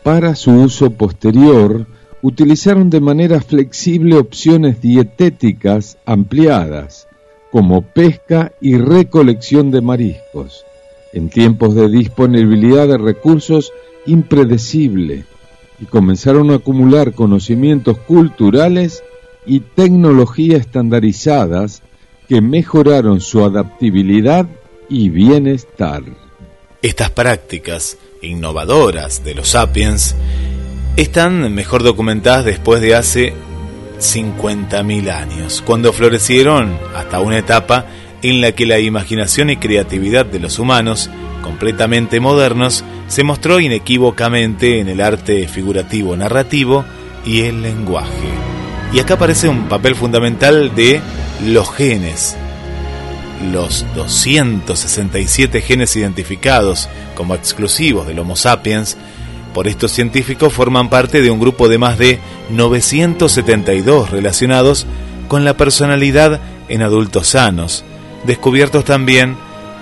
Para 0.04 0.36
su 0.36 0.52
uso 0.52 0.92
posterior, 0.92 1.88
utilizaron 2.22 2.90
de 2.90 3.02
manera 3.02 3.42
flexible 3.42 4.18
opciones 4.18 4.82
dietéticas 4.82 5.98
ampliadas, 6.06 7.08
como 7.52 7.82
pesca 7.82 8.52
y 8.62 8.78
recolección 8.78 9.72
de 9.72 9.82
mariscos, 9.82 10.66
en 11.14 11.30
tiempos 11.30 11.76
de 11.76 11.90
disponibilidad 11.90 12.88
de 12.88 12.98
recursos 12.98 13.72
impredecible, 14.06 15.26
y 15.80 15.86
comenzaron 15.86 16.52
a 16.52 16.56
acumular 16.56 17.14
conocimientos 17.14 17.98
culturales 18.00 19.04
y 19.46 19.60
tecnología 19.60 20.58
estandarizadas 20.58 21.82
que 22.28 22.42
mejoraron 22.42 23.22
su 23.22 23.44
adaptabilidad 23.44 24.48
y 24.90 25.10
bienestar. 25.10 26.04
Estas 26.82 27.10
prácticas 27.12 27.98
innovadoras 28.22 29.24
de 29.24 29.36
los 29.36 29.50
sapiens 29.50 30.16
están 30.96 31.54
mejor 31.54 31.84
documentadas 31.84 32.46
después 32.46 32.82
de 32.82 32.96
hace 32.96 33.34
50.000 34.00 35.12
años, 35.12 35.64
cuando 35.66 35.94
florecieron 35.94 36.78
hasta 36.96 37.20
una 37.20 37.38
etapa 37.38 37.86
en 38.22 38.42
la 38.42 38.52
que 38.54 38.66
la 38.66 38.80
imaginación 38.80 39.50
y 39.50 39.58
creatividad 39.58 40.26
de 40.26 40.40
los 40.40 40.60
humanos, 40.60 41.10
completamente 41.42 42.20
modernos, 42.20 42.84
se 43.08 43.24
mostró 43.24 43.60
inequívocamente 43.60 44.80
en 44.80 44.88
el 44.88 45.02
arte 45.02 45.48
figurativo 45.48 46.16
narrativo 46.16 46.86
y 47.26 47.42
el 47.42 47.62
lenguaje. 47.62 48.30
Y 48.94 49.00
acá 49.00 49.16
aparece 49.16 49.50
un 49.50 49.68
papel 49.68 49.96
fundamental 49.96 50.74
de 50.76 51.02
los 51.46 51.74
genes. 51.74 52.36
Los 53.52 53.86
267 53.96 55.62
genes 55.62 55.96
identificados 55.96 56.88
como 57.16 57.36
exclusivos 57.36 58.08
del 58.08 58.20
Homo 58.20 58.36
sapiens 58.36 58.98
por 59.54 59.68
estos 59.68 59.92
científicos 59.92 60.54
forman 60.54 60.90
parte 60.90 61.22
de 61.22 61.30
un 61.30 61.40
grupo 61.40 61.68
de 61.68 61.78
más 61.78 61.98
de 61.98 62.20
972 62.50 64.10
relacionados 64.10 64.88
con 65.28 65.44
la 65.44 65.56
personalidad 65.56 66.40
en 66.70 66.82
adultos 66.82 67.28
sanos, 67.28 67.84
descubiertos 68.26 68.86
también 68.86 69.36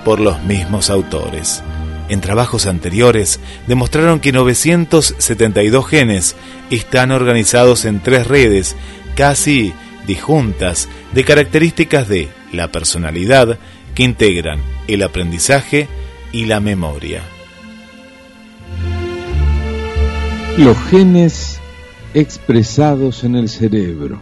por 0.04 0.20
los 0.20 0.42
mismos 0.44 0.90
autores. 0.90 1.64
En 2.10 2.20
trabajos 2.20 2.66
anteriores 2.66 3.40
demostraron 3.68 4.20
que 4.20 4.34
972 4.34 5.88
genes 5.88 6.36
están 6.70 7.12
organizados 7.12 7.86
en 7.86 8.02
tres 8.02 8.28
redes 8.28 8.76
casi 9.16 9.74
disjuntas 10.08 10.90
de 11.14 11.24
características 11.24 12.08
de 12.08 12.30
la 12.52 12.72
personalidad 12.72 13.58
que 13.96 14.04
integran 14.04 14.60
el 14.88 15.04
aprendizaje 15.04 15.88
y 16.32 16.46
la 16.46 16.60
memoria. 16.60 17.22
Los 20.58 20.78
genes 20.90 21.60
expresados 22.14 23.24
en 23.24 23.36
el 23.36 23.50
cerebro. 23.50 24.22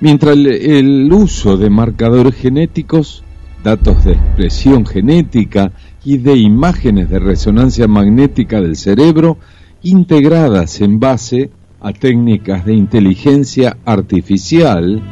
Mientras 0.00 0.36
el, 0.36 1.12
uso 1.12 1.56
de 1.56 1.70
marcadores 1.70 2.34
genéticos, 2.34 3.22
datos 3.62 4.04
de 4.04 4.12
expresión 4.12 4.84
genética 4.84 5.72
y 6.04 6.18
de 6.18 6.36
imágenes 6.36 7.08
de 7.08 7.20
resonancia 7.20 7.86
magnética 7.86 8.60
del 8.60 8.76
cerebro 8.76 9.38
integradas 9.82 10.80
en 10.80 10.98
base 10.98 11.50
a 11.82 11.92
técnicas 11.92 12.64
de 12.64 12.74
inteligencia 12.74 13.76
artificial, 13.84 15.02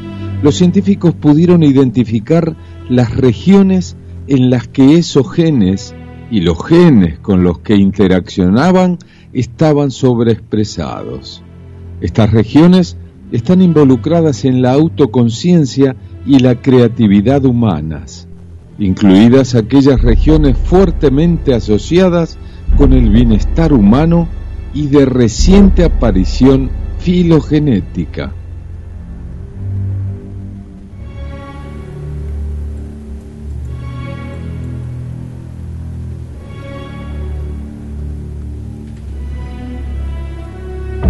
los 0.42 0.54
científicos 0.54 1.14
pudieron 1.14 1.64
identificar 1.64 2.56
las 2.88 3.14
regiones 3.16 3.96
en 4.28 4.50
las 4.50 4.68
que 4.68 4.94
esos 4.94 5.30
genes 5.32 5.94
y 6.30 6.42
los 6.42 6.64
genes 6.64 7.18
con 7.18 7.42
los 7.42 7.58
que 7.58 7.74
interaccionaban 7.74 8.98
estaban 9.32 9.90
sobreexpresados. 9.90 11.42
Estas 12.00 12.30
regiones 12.30 12.96
están 13.32 13.62
involucradas 13.62 14.44
en 14.44 14.62
la 14.62 14.72
autoconciencia 14.72 15.96
y 16.24 16.38
la 16.38 16.62
creatividad 16.62 17.44
humanas, 17.44 18.28
incluidas 18.78 19.56
aquellas 19.56 20.02
regiones 20.02 20.56
fuertemente 20.56 21.52
asociadas 21.52 22.38
con 22.76 22.92
el 22.92 23.10
bienestar 23.10 23.72
humano 23.72 24.28
y 24.72 24.86
de 24.86 25.04
reciente 25.04 25.84
aparición 25.84 26.70
filogenética. 26.98 28.32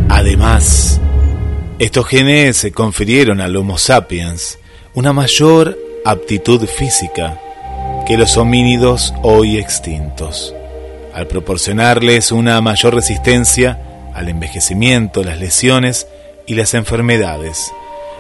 Además, 0.09 1.01
estos 1.79 2.07
genes 2.07 2.57
se 2.57 2.73
confirieron 2.73 3.41
al 3.41 3.57
Homo 3.57 3.79
sapiens 3.79 4.59
una 4.95 5.13
mayor 5.13 5.79
aptitud 6.05 6.67
física 6.67 7.41
que 8.07 8.19
los 8.19 8.37
homínidos 8.37 9.15
hoy 9.23 9.57
extintos 9.57 10.55
al 11.15 11.27
proporcionarles 11.27 12.33
una 12.33 12.61
mayor 12.61 12.95
resistencia 12.95 13.79
al 14.15 14.29
envejecimiento, 14.29 15.23
las 15.23 15.39
lesiones 15.39 16.07
y 16.47 16.55
las 16.55 16.75
enfermedades. 16.75 17.73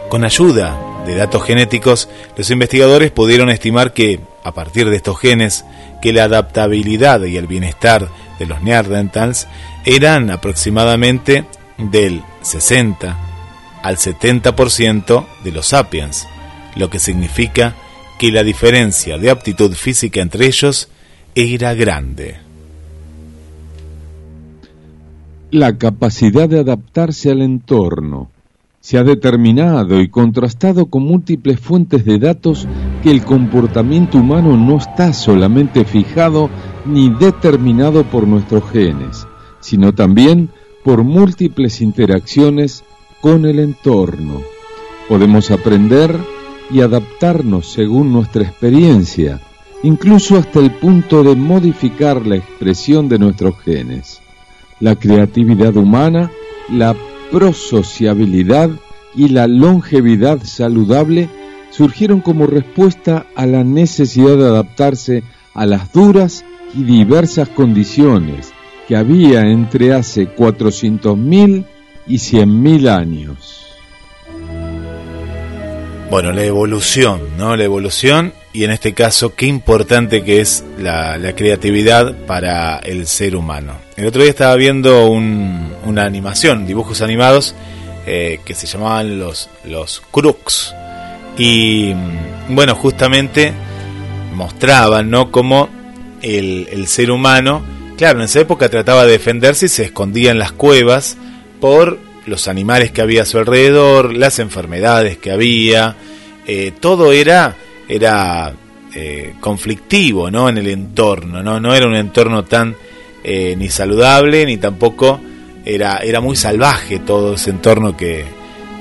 Con 0.08 0.24
ayuda 0.24 0.76
de 1.06 1.14
datos 1.14 1.44
genéticos, 1.44 2.08
los 2.36 2.50
investigadores 2.50 3.10
pudieron 3.10 3.50
estimar 3.50 3.92
que, 3.92 4.20
a 4.42 4.52
partir 4.52 4.90
de 4.90 4.96
estos 4.96 5.18
genes, 5.18 5.64
que 6.02 6.12
la 6.12 6.24
adaptabilidad 6.24 7.22
y 7.24 7.36
el 7.36 7.46
bienestar 7.46 8.08
de 8.38 8.46
los 8.46 8.62
neandertals 8.62 9.46
eran 9.84 10.30
aproximadamente 10.30 11.44
del 11.78 12.22
60 12.42 13.16
al 13.82 13.96
70% 13.96 15.26
de 15.42 15.52
los 15.52 15.68
sapiens, 15.68 16.26
lo 16.76 16.90
que 16.90 16.98
significa 16.98 17.74
que 18.18 18.30
la 18.30 18.42
diferencia 18.42 19.16
de 19.16 19.30
aptitud 19.30 19.74
física 19.74 20.20
entre 20.20 20.46
ellos 20.46 20.88
era 21.34 21.74
grande. 21.74 22.49
La 25.50 25.76
capacidad 25.78 26.48
de 26.48 26.60
adaptarse 26.60 27.30
al 27.30 27.42
entorno. 27.42 28.30
Se 28.80 28.98
ha 28.98 29.04
determinado 29.04 30.00
y 30.00 30.08
contrastado 30.08 30.86
con 30.86 31.02
múltiples 31.02 31.60
fuentes 31.60 32.04
de 32.04 32.18
datos 32.18 32.66
que 33.02 33.10
el 33.10 33.24
comportamiento 33.24 34.18
humano 34.18 34.56
no 34.56 34.78
está 34.78 35.12
solamente 35.12 35.84
fijado 35.84 36.48
ni 36.86 37.10
determinado 37.10 38.04
por 38.04 38.26
nuestros 38.26 38.70
genes, 38.70 39.26
sino 39.60 39.92
también 39.92 40.50
por 40.84 41.02
múltiples 41.02 41.80
interacciones 41.80 42.84
con 43.20 43.44
el 43.44 43.58
entorno. 43.58 44.40
Podemos 45.08 45.50
aprender 45.50 46.16
y 46.70 46.80
adaptarnos 46.80 47.70
según 47.70 48.12
nuestra 48.12 48.44
experiencia, 48.44 49.40
incluso 49.82 50.38
hasta 50.38 50.60
el 50.60 50.70
punto 50.70 51.22
de 51.22 51.34
modificar 51.34 52.24
la 52.26 52.36
expresión 52.36 53.08
de 53.08 53.18
nuestros 53.18 53.58
genes. 53.58 54.20
La 54.80 54.96
creatividad 54.96 55.76
humana, 55.76 56.30
la 56.70 56.96
prosociabilidad 57.30 58.70
y 59.14 59.28
la 59.28 59.46
longevidad 59.46 60.42
saludable 60.42 61.28
surgieron 61.70 62.20
como 62.20 62.46
respuesta 62.46 63.26
a 63.36 63.46
la 63.46 63.62
necesidad 63.62 64.36
de 64.36 64.46
adaptarse 64.46 65.22
a 65.54 65.66
las 65.66 65.92
duras 65.92 66.44
y 66.74 66.82
diversas 66.84 67.48
condiciones 67.48 68.52
que 68.88 68.96
había 68.96 69.42
entre 69.42 69.92
hace 69.92 70.34
400.000 70.34 71.64
y 72.06 72.16
100.000 72.16 72.88
años. 72.88 73.69
Bueno, 76.10 76.32
la 76.32 76.42
evolución, 76.42 77.20
¿no? 77.38 77.54
La 77.54 77.62
evolución 77.62 78.32
y 78.52 78.64
en 78.64 78.72
este 78.72 78.94
caso 78.94 79.36
qué 79.36 79.46
importante 79.46 80.24
que 80.24 80.40
es 80.40 80.64
la, 80.76 81.16
creatividad 81.36 82.16
para 82.26 82.78
el 82.78 83.06
ser 83.06 83.36
humano. 83.36 83.74
El 83.96 84.06
otro 84.06 84.22
día 84.22 84.30
estaba 84.30 84.56
viendo 84.56 85.06
una 85.06 86.04
animación, 86.04 86.66
dibujos 86.66 87.00
animados, 87.00 87.54
eh, 88.08 88.40
que 88.44 88.54
se 88.54 88.66
llamaban 88.66 89.20
los, 89.20 89.48
los. 89.64 90.02
Y 91.38 91.94
bueno, 92.48 92.74
justamente 92.74 93.52
mostraban, 94.34 95.10
¿no? 95.10 95.30
Cómo 95.30 95.68
el, 96.22 96.66
el 96.72 96.88
ser 96.88 97.12
humano, 97.12 97.62
claro, 97.96 98.18
en 98.18 98.24
esa 98.24 98.40
época 98.40 98.68
trataba 98.68 99.04
de 99.04 99.12
defenderse 99.12 99.66
y 99.66 99.68
se 99.68 99.84
escondía 99.84 100.32
en 100.32 100.40
las 100.40 100.50
cuevas 100.50 101.16
por 101.60 102.09
los 102.30 102.46
animales 102.46 102.92
que 102.92 103.02
había 103.02 103.22
a 103.22 103.26
su 103.26 103.38
alrededor, 103.38 104.16
las 104.16 104.38
enfermedades 104.38 105.18
que 105.18 105.32
había, 105.32 105.96
eh, 106.46 106.72
todo 106.78 107.12
era, 107.12 107.56
era 107.88 108.54
eh, 108.94 109.34
conflictivo 109.40 110.30
¿no? 110.30 110.48
en 110.48 110.58
el 110.58 110.68
entorno, 110.68 111.42
no, 111.42 111.58
no 111.58 111.74
era 111.74 111.86
un 111.86 111.96
entorno 111.96 112.44
tan 112.44 112.76
eh, 113.24 113.56
ni 113.58 113.68
saludable 113.68 114.46
ni 114.46 114.56
tampoco 114.58 115.20
era, 115.64 115.98
era 115.98 116.20
muy 116.20 116.36
salvaje 116.36 117.00
todo 117.00 117.34
ese 117.34 117.50
entorno 117.50 117.96
que, 117.96 118.24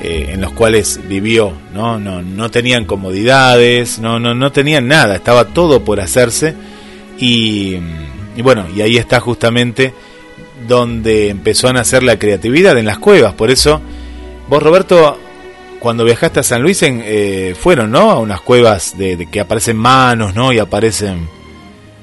en 0.02 0.40
los 0.40 0.54
cuales 0.54 1.02
vivió, 1.10 1.52
¿no? 1.74 2.00
No, 2.00 2.22
no 2.22 2.50
tenían 2.50 2.86
comodidades, 2.86 4.00
no, 4.00 4.18
no, 4.18 4.34
no 4.34 4.50
tenían 4.50 4.88
nada, 4.88 5.16
estaba 5.16 5.44
todo 5.44 5.84
por 5.84 6.00
hacerse 6.00 6.56
y, 7.18 7.76
y 8.38 8.42
bueno, 8.42 8.66
y 8.74 8.80
ahí 8.80 8.96
está 8.96 9.20
justamente 9.20 9.94
donde 10.67 11.30
empezó 11.30 11.67
a 11.67 11.74
nacer 11.74 12.04
la 12.04 12.19
creatividad 12.19 12.78
en 12.78 12.86
las 12.86 13.00
cuevas. 13.00 13.34
Por 13.34 13.52
eso, 13.52 13.82
vos 14.50 14.62
Roberto, 14.62 15.17
cuando 15.80 16.04
viajaste 16.04 16.41
a 16.41 16.43
San 16.43 16.62
Luis, 16.62 16.84
en, 16.84 17.02
eh, 17.04 17.56
fueron, 17.58 17.91
¿no? 17.91 18.12
A 18.12 18.19
unas 18.19 18.41
cuevas 18.41 18.98
de, 18.98 19.28
que 19.32 19.39
aparecen 19.39 19.78
manos, 19.78 20.36
¿no? 20.36 20.52
Y 20.54 20.60
aparecen... 20.60 21.28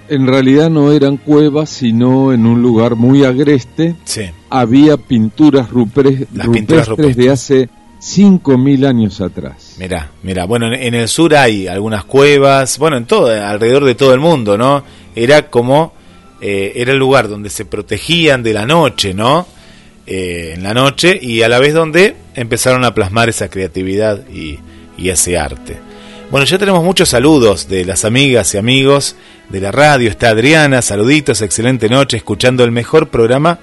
En 0.09 0.27
realidad 0.27 0.71
no 0.71 0.93
eran 0.93 1.17
cuevas, 1.17 1.69
sino 1.69 2.33
en 2.33 2.47
un 2.47 2.63
lugar 2.63 2.95
muy 2.95 3.25
agreste. 3.25 3.97
Sí. 4.05 4.31
Había 4.49 4.97
pinturas, 4.97 5.69
rupres, 5.69 6.27
rupestres, 6.33 7.17
de 7.17 7.31
hace 7.31 7.69
5.000 8.01 8.87
años 8.87 9.21
atrás. 9.21 9.75
Mira, 9.79 10.11
mira, 10.23 10.45
bueno, 10.45 10.73
en, 10.73 10.95
el 10.95 11.09
sur 11.09 11.35
hay 11.35 11.67
algunas 11.67 12.05
cuevas, 12.05 12.79
bueno, 12.79 12.97
en 12.99 13.07
todo, 13.07 13.29
alrededor 13.29 13.85
de 13.85 13.97
todo 13.97 14.15
el 14.15 14.21
mundo, 14.21 14.57
¿no? 14.57 14.85
Era 15.15 15.51
como 15.51 15.93
eh, 16.41 16.73
era 16.77 16.93
el 16.93 16.99
lugar 16.99 17.29
donde 17.29 17.51
se 17.51 17.65
protegían 17.65 18.43
de 18.43 18.53
la 18.53 18.67
noche, 18.67 19.15
¿no? 19.15 19.47
Eh, 20.07 20.53
en 20.55 20.63
la 20.63 20.73
noche 20.73 21.19
y 21.21 21.43
a 21.43 21.49
la 21.49 21.59
vez 21.59 21.75
donde 21.75 22.15
empezaron 22.35 22.85
a 22.85 22.95
plasmar 22.95 23.29
esa 23.29 23.49
creatividad 23.49 24.23
y, 24.29 24.61
ese 24.99 25.37
arte. 25.37 25.77
Bueno, 26.31 26.47
ya 26.47 26.59
tenemos 26.59 26.83
muchos 26.83 27.09
saludos 27.09 27.69
de 27.69 27.85
las 27.85 28.05
amigas 28.05 28.55
y 28.55 28.59
amigos 28.59 29.17
de 29.49 29.61
la 29.61 29.73
radio. 29.73 30.09
Está 30.09 30.31
Adriana, 30.31 30.81
saluditos, 30.81 31.43
excelente 31.43 31.89
noche, 31.89 32.17
escuchando 32.17 32.65
el 32.65 32.71
mejor 32.71 33.09
programa 33.09 33.59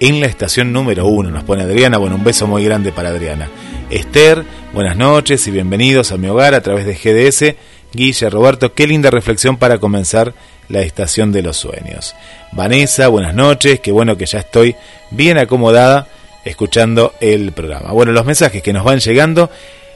en 0.00 0.20
la 0.20 0.26
estación 0.26 0.72
número 0.72 1.06
uno. 1.06 1.30
Nos 1.30 1.44
pone 1.44 1.62
Adriana, 1.62 1.98
bueno, 1.98 2.16
un 2.16 2.24
beso 2.24 2.46
muy 2.46 2.64
grande 2.64 2.92
para 2.92 3.10
Adriana. 3.10 3.48
Esther, 3.90 4.44
buenas 4.72 4.96
noches 4.96 5.46
y 5.46 5.50
bienvenidos 5.50 6.12
a 6.12 6.16
mi 6.16 6.28
hogar 6.28 6.54
a 6.54 6.62
través 6.62 6.86
de 6.86 6.94
GDS. 6.94 7.56
Guille, 7.92 8.30
Roberto, 8.30 8.72
qué 8.74 8.86
linda 8.86 9.10
reflexión 9.10 9.56
para 9.56 9.78
comenzar 9.78 10.32
la 10.68 10.80
estación 10.80 11.32
de 11.32 11.42
los 11.42 11.56
sueños. 11.56 12.14
Vanessa, 12.52 13.08
buenas 13.08 13.34
noches, 13.34 13.80
qué 13.80 13.92
bueno 13.92 14.16
que 14.16 14.26
ya 14.26 14.38
estoy 14.38 14.74
bien 15.10 15.38
acomodada 15.38 16.08
escuchando 16.44 17.14
el 17.20 17.52
programa. 17.52 17.92
Bueno, 17.92 18.12
los 18.12 18.24
mensajes 18.24 18.62
que 18.62 18.72
nos 18.72 18.84
van 18.84 19.00
llegando 19.00 19.50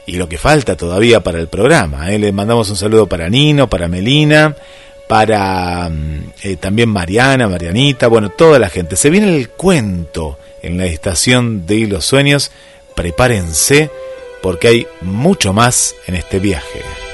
y 0.07 0.17
lo 0.17 0.29
que 0.29 0.39
falta 0.39 0.77
todavía 0.77 1.21
para 1.21 1.39
el 1.39 1.49
programa. 1.49 2.13
¿eh? 2.13 2.19
Le 2.19 2.33
mandamos 2.33 2.71
un 2.71 2.77
saludo 2.77 3.07
para 3.07 3.29
Nino, 3.29 3.69
para 3.69 3.89
Melina, 3.89 4.55
para 5.09 5.89
mm, 5.89 6.33
eh, 6.43 6.57
también 6.57 6.89
Mariana, 6.89 7.49
Marianita, 7.49 8.07
bueno, 8.09 8.31
toda 8.31 8.59
la 8.59 8.69
gente. 8.69 8.97
Se 8.97 9.11
viene 9.11 9.37
el 9.37 9.51
cuento 9.51 10.39
en 10.63 10.79
la 10.79 10.87
estación 10.87 11.67
de 11.67 11.87
los 11.87 12.05
sueños. 12.05 12.51
Prepárense 12.95 13.91
porque 14.43 14.69
hay 14.69 14.87
mucho 15.01 15.53
más 15.53 15.95
en 16.07 16.15
este 16.15 16.39
viaje. 16.39 17.06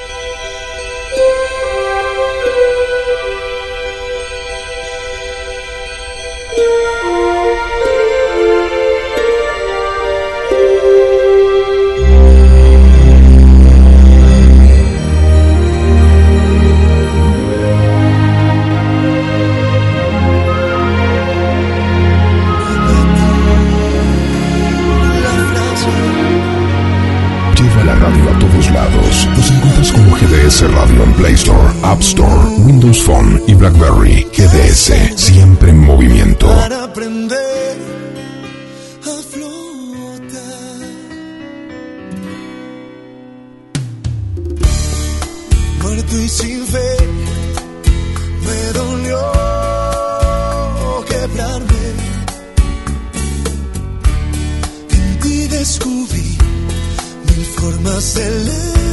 En 31.02 31.12
Play 31.14 31.34
Store, 31.34 31.72
App 31.82 32.00
Store, 32.00 32.48
Windows 32.64 33.02
Phone 33.02 33.42
y 33.48 33.54
BlackBerry. 33.54 34.24
GDS, 34.32 34.92
siempre 35.16 35.70
en 35.70 35.80
movimiento. 35.80 36.46
Para 36.46 36.84
aprender 36.84 37.76
a 39.02 39.22
flotar. 39.32 40.32
Muerto 45.82 46.16
y 46.20 46.28
sin 46.28 46.66
fe, 46.66 46.96
me 48.46 48.72
dolió 48.78 49.18
quebrarme. 51.08 51.84
En 54.90 55.18
ti 55.20 55.48
descubrí 55.48 56.38
mil 57.26 57.44
formas 57.56 58.14
de 58.14 58.30
leer. 58.30 58.91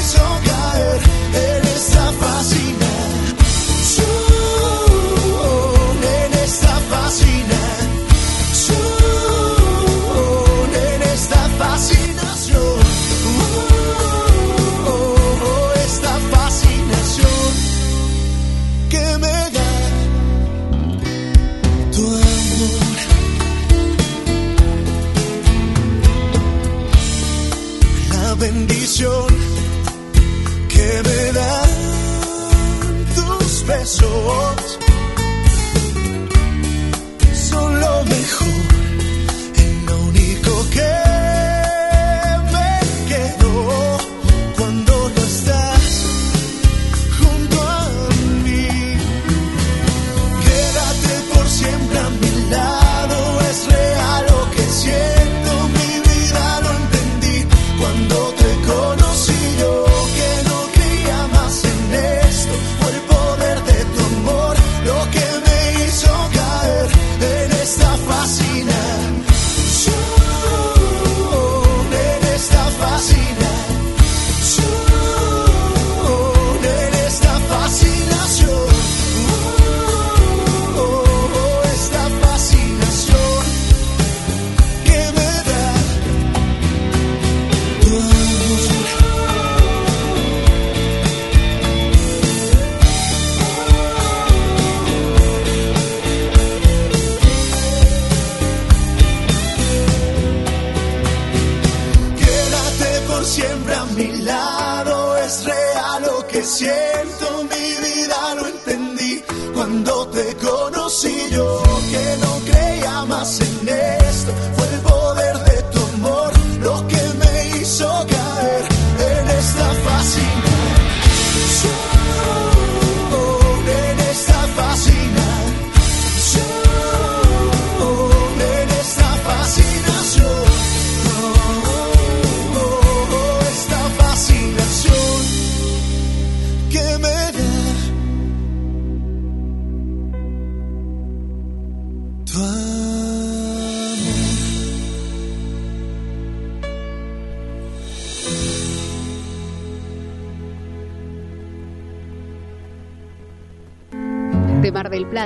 so 0.00 0.40
good. 0.44 0.47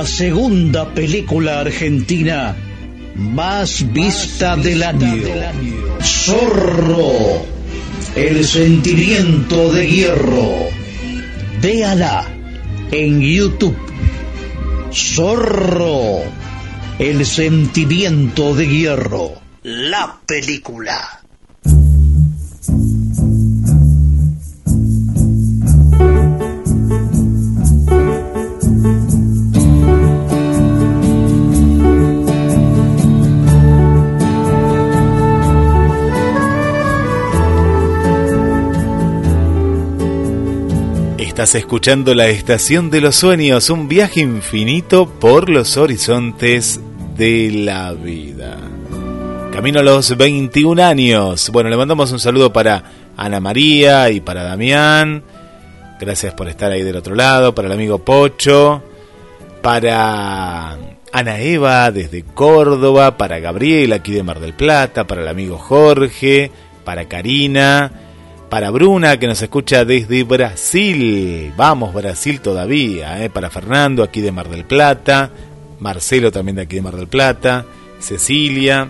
La 0.00 0.06
segunda 0.06 0.94
película 0.94 1.60
argentina 1.60 2.56
más 3.16 3.92
vista 3.92 4.56
del 4.56 4.82
año. 4.82 5.22
Zorro. 6.00 7.44
El 8.16 8.42
sentimiento 8.46 9.70
de 9.70 9.86
hierro. 9.86 10.54
Véala 11.60 12.26
en 12.90 13.20
YouTube. 13.20 13.76
Zorro. 14.90 16.20
El 16.98 17.26
sentimiento 17.26 18.54
de 18.54 18.68
hierro. 18.68 19.34
La 19.64 20.18
película. 20.26 21.19
Estás 41.40 41.54
escuchando 41.54 42.14
la 42.14 42.28
Estación 42.28 42.90
de 42.90 43.00
los 43.00 43.16
Sueños, 43.16 43.70
un 43.70 43.88
viaje 43.88 44.20
infinito 44.20 45.08
por 45.08 45.48
los 45.48 45.78
horizontes 45.78 46.78
de 47.16 47.50
la 47.50 47.94
vida. 47.94 48.58
Camino 49.50 49.80
a 49.80 49.82
los 49.82 50.14
21 50.18 50.82
años. 50.84 51.48
Bueno, 51.48 51.70
le 51.70 51.78
mandamos 51.78 52.12
un 52.12 52.20
saludo 52.20 52.52
para 52.52 52.84
Ana 53.16 53.40
María 53.40 54.10
y 54.10 54.20
para 54.20 54.42
Damián. 54.42 55.22
Gracias 55.98 56.34
por 56.34 56.46
estar 56.46 56.72
ahí 56.72 56.82
del 56.82 56.96
otro 56.96 57.14
lado. 57.14 57.54
Para 57.54 57.68
el 57.68 57.72
amigo 57.72 58.00
Pocho. 58.00 58.82
Para 59.62 60.76
Ana 61.10 61.38
Eva 61.38 61.90
desde 61.90 62.22
Córdoba. 62.22 63.16
Para 63.16 63.38
Gabriel 63.38 63.94
aquí 63.94 64.12
de 64.12 64.22
Mar 64.22 64.40
del 64.40 64.52
Plata. 64.52 65.06
Para 65.06 65.22
el 65.22 65.28
amigo 65.28 65.56
Jorge. 65.56 66.50
Para 66.84 67.08
Karina. 67.08 68.09
Para 68.50 68.70
Bruna 68.70 69.16
que 69.16 69.28
nos 69.28 69.40
escucha 69.40 69.84
desde 69.84 70.24
Brasil. 70.24 71.52
Vamos 71.56 71.94
Brasil 71.94 72.40
todavía. 72.40 73.24
¿eh? 73.24 73.30
Para 73.30 73.48
Fernando 73.48 74.02
aquí 74.02 74.20
de 74.20 74.32
Mar 74.32 74.48
del 74.48 74.64
Plata. 74.64 75.30
Marcelo 75.78 76.32
también 76.32 76.56
de 76.56 76.62
aquí 76.62 76.74
de 76.74 76.82
Mar 76.82 76.96
del 76.96 77.06
Plata. 77.06 77.64
Cecilia. 78.00 78.88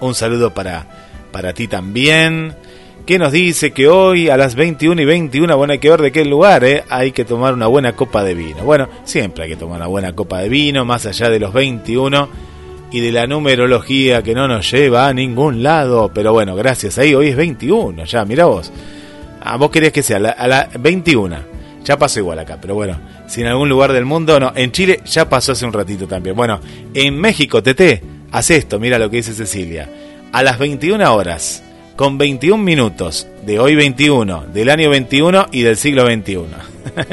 Un 0.00 0.14
saludo 0.14 0.54
para, 0.54 0.86
para 1.30 1.52
ti 1.52 1.68
también. 1.68 2.56
Que 3.04 3.18
nos 3.18 3.32
dice 3.32 3.72
que 3.72 3.86
hoy 3.86 4.30
a 4.30 4.38
las 4.38 4.54
21 4.54 5.02
y 5.02 5.04
21, 5.04 5.56
bueno, 5.58 5.74
hay 5.74 5.78
que 5.78 5.90
ver 5.90 6.00
de 6.00 6.10
qué 6.10 6.24
lugar, 6.24 6.64
¿eh? 6.64 6.84
hay 6.88 7.12
que 7.12 7.26
tomar 7.26 7.52
una 7.52 7.66
buena 7.66 7.92
copa 7.92 8.24
de 8.24 8.32
vino. 8.32 8.64
Bueno, 8.64 8.88
siempre 9.04 9.44
hay 9.44 9.50
que 9.50 9.56
tomar 9.56 9.76
una 9.76 9.88
buena 9.88 10.14
copa 10.14 10.38
de 10.38 10.48
vino, 10.48 10.86
más 10.86 11.04
allá 11.04 11.28
de 11.28 11.38
los 11.38 11.52
21 11.52 12.53
y 12.94 13.00
de 13.00 13.10
la 13.10 13.26
numerología 13.26 14.22
que 14.22 14.36
no 14.36 14.46
nos 14.46 14.70
lleva 14.70 15.08
a 15.08 15.12
ningún 15.12 15.64
lado. 15.64 16.12
Pero 16.14 16.32
bueno, 16.32 16.54
gracias 16.54 16.96
ahí, 16.96 17.12
hoy 17.12 17.30
es 17.30 17.36
21, 17.36 18.04
ya, 18.04 18.24
mira 18.24 18.44
vos. 18.44 18.70
A 19.40 19.56
vos 19.56 19.68
querés 19.72 19.92
que 19.92 20.04
sea 20.04 20.18
a 20.18 20.20
la, 20.20 20.30
a 20.30 20.46
la 20.46 20.68
21. 20.78 21.36
Ya 21.82 21.98
pasó 21.98 22.20
igual 22.20 22.38
acá, 22.38 22.58
pero 22.62 22.76
bueno, 22.76 22.96
si 23.26 23.40
en 23.40 23.48
algún 23.48 23.68
lugar 23.68 23.92
del 23.92 24.04
mundo, 24.04 24.38
no, 24.38 24.52
en 24.54 24.70
Chile 24.70 25.00
ya 25.04 25.28
pasó 25.28 25.50
hace 25.50 25.66
un 25.66 25.72
ratito 25.72 26.06
también. 26.06 26.36
Bueno, 26.36 26.60
en 26.94 27.16
México, 27.16 27.64
Tete, 27.64 28.00
hace 28.30 28.58
esto, 28.58 28.78
mira 28.78 28.96
lo 28.96 29.10
que 29.10 29.16
dice 29.16 29.34
Cecilia. 29.34 29.90
A 30.30 30.44
las 30.44 30.60
21 30.60 31.12
horas, 31.12 31.64
con 31.96 32.16
21 32.16 32.62
minutos, 32.62 33.26
de 33.44 33.58
hoy 33.58 33.74
21, 33.74 34.44
del 34.54 34.70
año 34.70 34.88
21 34.90 35.48
y 35.50 35.62
del 35.62 35.76
siglo 35.76 36.04
21. 36.04 36.46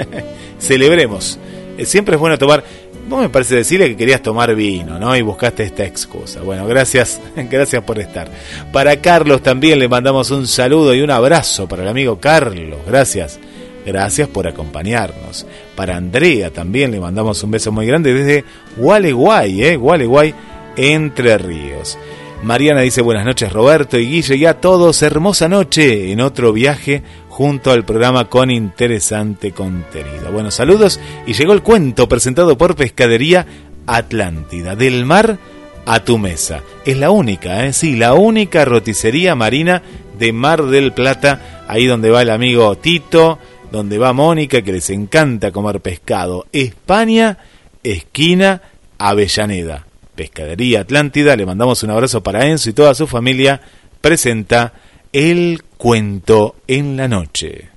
Celebremos. 0.60 1.39
Eh, 1.80 1.86
siempre 1.86 2.15
es 2.15 2.22
bueno 2.22 2.38
tomar, 2.38 2.63
Vos 3.12 3.19
me 3.19 3.28
parece 3.28 3.56
decirle 3.56 3.89
que 3.89 3.97
querías 3.97 4.21
tomar 4.21 4.56
vino, 4.56 4.97
¿no? 4.97 5.13
Y 5.17 5.21
buscaste 5.21 5.63
esta 5.63 5.84
excusa. 5.84 6.41
Bueno, 6.43 6.65
gracias, 6.65 7.19
gracias 7.36 7.84
por 7.84 8.00
estar. 8.00 8.30
Para 8.71 9.02
Carlos 9.02 9.43
también 9.43 9.80
le 9.80 9.89
mandamos 9.89 10.32
un 10.32 10.47
saludo 10.47 10.95
y 10.95 11.02
un 11.02 11.12
abrazo 11.12 11.67
para 11.67 11.84
el 11.84 11.89
amigo 11.89 12.21
Carlos. 12.21 12.80
Gracias. 12.88 13.38
Gracias 13.86 14.30
por 14.30 14.47
acompañarnos. 14.47 15.45
Para 15.76 15.97
Andrea 15.97 16.52
también 16.52 16.91
le 16.91 17.02
mandamos 17.02 17.43
un 17.43 17.52
beso 17.52 17.74
muy 17.74 17.86
grande 17.86 18.13
desde 18.13 18.45
Gualeguay, 18.78 19.62
¿eh? 19.62 19.76
Gualeguay, 19.76 20.34
Entre 20.78 21.38
Ríos. 21.38 21.97
Mariana 22.43 22.80
dice 22.80 23.02
buenas 23.02 23.26
noches 23.26 23.52
Roberto 23.52 24.00
y 24.00 24.08
Guille 24.08 24.38
y 24.38 24.45
a 24.45 24.62
todos, 24.62 25.02
hermosa 25.02 25.50
noche 25.50 26.13
en 26.13 26.21
otro 26.21 26.54
viaje 26.54 27.04
junto 27.32 27.72
al 27.72 27.86
programa 27.86 28.26
con 28.26 28.52
interesante 28.52 29.54
contenido. 29.54 30.34
Bueno, 30.34 30.52
saludos 30.52 31.00
y 31.26 31.34
llegó 31.34 31.54
el 31.54 31.63
cuento 31.63 32.10
presentado 32.10 32.58
por 32.58 32.76
Pescadería 32.76 33.48
Atlántida, 33.88 34.76
del 34.76 35.06
mar 35.06 35.39
a 35.86 36.04
tu 36.04 36.17
mesa. 36.17 36.62
Es 36.86 36.98
la 36.98 37.10
única, 37.10 37.65
¿eh? 37.65 37.72
sí, 37.72 37.96
la 37.96 38.15
única 38.15 38.65
roticería 38.65 39.34
marina 39.34 39.82
de 40.20 40.34
Mar 40.34 40.65
del 40.65 40.91
Plata, 40.91 41.63
ahí 41.70 41.86
donde 41.86 42.12
va 42.12 42.22
el 42.22 42.32
amigo 42.32 42.76
Tito, 42.76 43.39
donde 43.72 43.98
va 43.98 44.12
Mónica, 44.12 44.62
que 44.62 44.74
les 44.74 44.89
encanta 44.89 45.52
comer 45.52 45.80
pescado. 45.80 46.46
España, 46.52 47.38
esquina 47.82 48.62
Avellaneda. 48.98 49.88
Pescadería 50.15 50.82
Atlántida, 50.82 51.38
le 51.38 51.46
mandamos 51.46 51.82
un 51.84 51.91
abrazo 51.91 52.22
para 52.22 52.46
Enzo 52.46 52.70
y 52.70 52.74
toda 52.74 52.94
su 52.94 53.08
familia, 53.08 53.62
presenta 54.02 54.74
el 55.13 55.63
cuento 55.78 56.56
en 56.67 56.95
la 56.95 57.10
noche. 57.10 57.69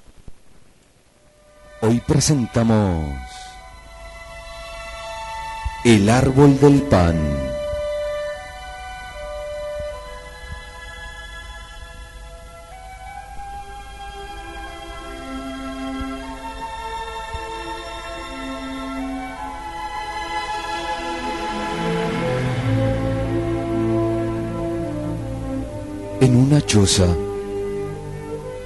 Hoy 1.81 2.01
presentamos 2.07 3.13
El 5.85 6.09
árbol 6.09 6.59
del 6.61 6.83
pan. 6.83 7.54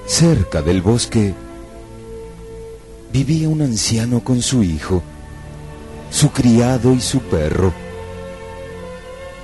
Cerca 0.06 0.62
del 0.62 0.80
bosque 0.80 1.34
vivía 3.12 3.50
un 3.50 3.60
anciano 3.60 4.24
con 4.24 4.40
su 4.40 4.62
hijo, 4.62 5.02
su 6.10 6.30
criado 6.30 6.94
y 6.94 7.02
su 7.02 7.20
perro. 7.20 7.70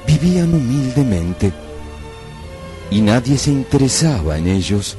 Vivían 0.06 0.54
humildemente 0.54 1.52
y 2.90 3.02
nadie 3.02 3.36
se 3.36 3.50
interesaba 3.50 4.38
en 4.38 4.46
ellos, 4.46 4.96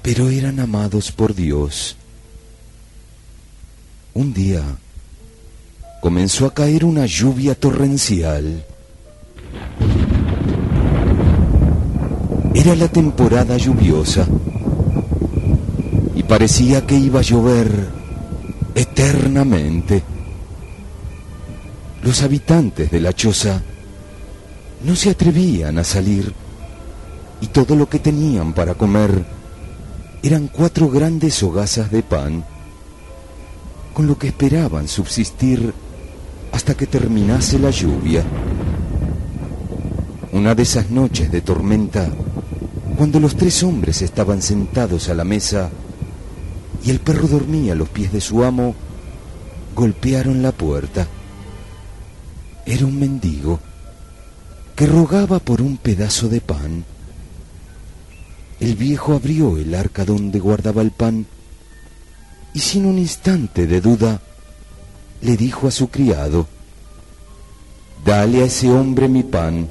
pero 0.00 0.30
eran 0.30 0.58
amados 0.58 1.12
por 1.12 1.34
Dios. 1.34 1.96
Un 4.14 4.32
día 4.32 4.62
comenzó 6.00 6.46
a 6.46 6.54
caer 6.54 6.86
una 6.86 7.04
lluvia 7.04 7.54
torrencial. 7.54 8.64
Era 12.56 12.74
la 12.74 12.88
temporada 12.88 13.58
lluviosa 13.58 14.26
y 16.14 16.22
parecía 16.22 16.86
que 16.86 16.96
iba 16.96 17.20
a 17.20 17.22
llover 17.22 17.70
eternamente. 18.74 20.02
Los 22.02 22.22
habitantes 22.22 22.90
de 22.90 22.98
la 22.98 23.12
choza 23.12 23.60
no 24.84 24.96
se 24.96 25.10
atrevían 25.10 25.78
a 25.78 25.84
salir 25.84 26.32
y 27.42 27.48
todo 27.48 27.76
lo 27.76 27.90
que 27.90 27.98
tenían 27.98 28.54
para 28.54 28.72
comer 28.72 29.22
eran 30.22 30.48
cuatro 30.48 30.88
grandes 30.88 31.42
hogazas 31.42 31.90
de 31.90 32.02
pan, 32.02 32.42
con 33.92 34.06
lo 34.06 34.16
que 34.16 34.28
esperaban 34.28 34.88
subsistir 34.88 35.74
hasta 36.52 36.74
que 36.74 36.86
terminase 36.86 37.58
la 37.58 37.68
lluvia. 37.68 38.24
Una 40.32 40.54
de 40.54 40.62
esas 40.62 40.90
noches 40.90 41.30
de 41.30 41.42
tormenta 41.42 42.10
cuando 42.96 43.20
los 43.20 43.36
tres 43.36 43.62
hombres 43.62 44.00
estaban 44.00 44.40
sentados 44.40 45.10
a 45.10 45.14
la 45.14 45.24
mesa 45.24 45.70
y 46.82 46.90
el 46.90 47.00
perro 47.00 47.28
dormía 47.28 47.72
a 47.72 47.76
los 47.76 47.90
pies 47.90 48.10
de 48.10 48.22
su 48.22 48.42
amo, 48.42 48.74
golpearon 49.74 50.42
la 50.42 50.52
puerta. 50.52 51.06
Era 52.64 52.86
un 52.86 52.98
mendigo 52.98 53.60
que 54.74 54.86
rogaba 54.86 55.40
por 55.40 55.60
un 55.60 55.76
pedazo 55.76 56.28
de 56.28 56.40
pan. 56.40 56.84
El 58.60 58.76
viejo 58.76 59.12
abrió 59.12 59.58
el 59.58 59.74
arca 59.74 60.06
donde 60.06 60.38
guardaba 60.38 60.80
el 60.80 60.90
pan 60.90 61.26
y 62.54 62.60
sin 62.60 62.86
un 62.86 62.98
instante 62.98 63.66
de 63.66 63.82
duda 63.82 64.22
le 65.20 65.36
dijo 65.36 65.68
a 65.68 65.70
su 65.70 65.88
criado, 65.88 66.46
Dale 68.06 68.42
a 68.42 68.46
ese 68.46 68.70
hombre 68.70 69.08
mi 69.08 69.22
pan, 69.22 69.68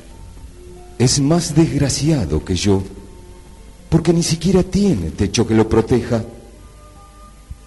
es 0.99 1.19
más 1.19 1.55
desgraciado 1.55 2.45
que 2.45 2.55
yo 2.55 2.83
porque 3.95 4.11
ni 4.11 4.23
siquiera 4.23 4.61
tiene 4.61 5.09
techo 5.09 5.47
que 5.47 5.53
lo 5.53 5.69
proteja. 5.69 6.21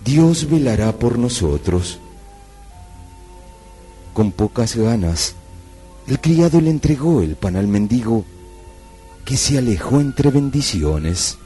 Dios 0.05 0.47
velará 0.51 0.93
por 0.93 1.19
nosotros. 1.19 2.01
Con 4.13 4.33
pocas 4.33 4.77
ganas, 4.77 5.37
el 6.07 6.21
criado 6.21 6.61
le 6.61 6.69
entregó 6.69 7.23
el 7.23 7.37
pan 7.37 7.57
al 7.57 7.67
mendigo, 7.67 8.27
que 9.25 9.39
se 9.39 9.57
alejó 9.57 10.03
entre 10.03 10.31
bendiciones. 10.31 11.39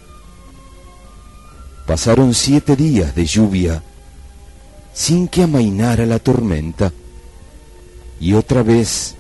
Pasaron 1.86 2.34
siete 2.34 2.74
días 2.74 3.14
de 3.14 3.24
lluvia 3.24 3.84
sin 4.92 5.28
que 5.28 5.44
amainara 5.44 6.06
la 6.06 6.18
tormenta, 6.18 6.92
y 8.18 8.32
otra 8.32 8.64
vez 8.64 9.14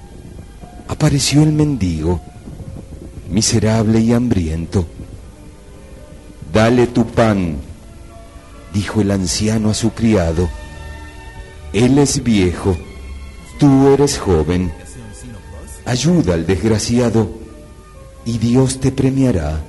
apareció 0.88 1.44
el 1.44 1.52
mendigo, 1.52 2.20
miserable 3.30 4.00
y 4.00 4.12
hambriento 4.12 4.88
Dale 6.52 6.86
tu 6.86 7.06
pan, 7.06 7.56
dijo 8.74 9.00
el 9.00 9.10
anciano 9.10 9.70
a 9.70 9.74
su 9.74 9.92
criado. 9.92 10.50
Él 11.72 11.98
es 11.98 12.22
viejo, 12.22 12.76
tú 13.58 13.88
eres 13.88 14.18
joven. 14.18 14.70
Ayuda 15.86 16.34
al 16.34 16.46
desgraciado 16.46 17.30
y 18.26 18.36
Dios 18.36 18.80
te 18.80 18.92
premiará. 18.92 19.62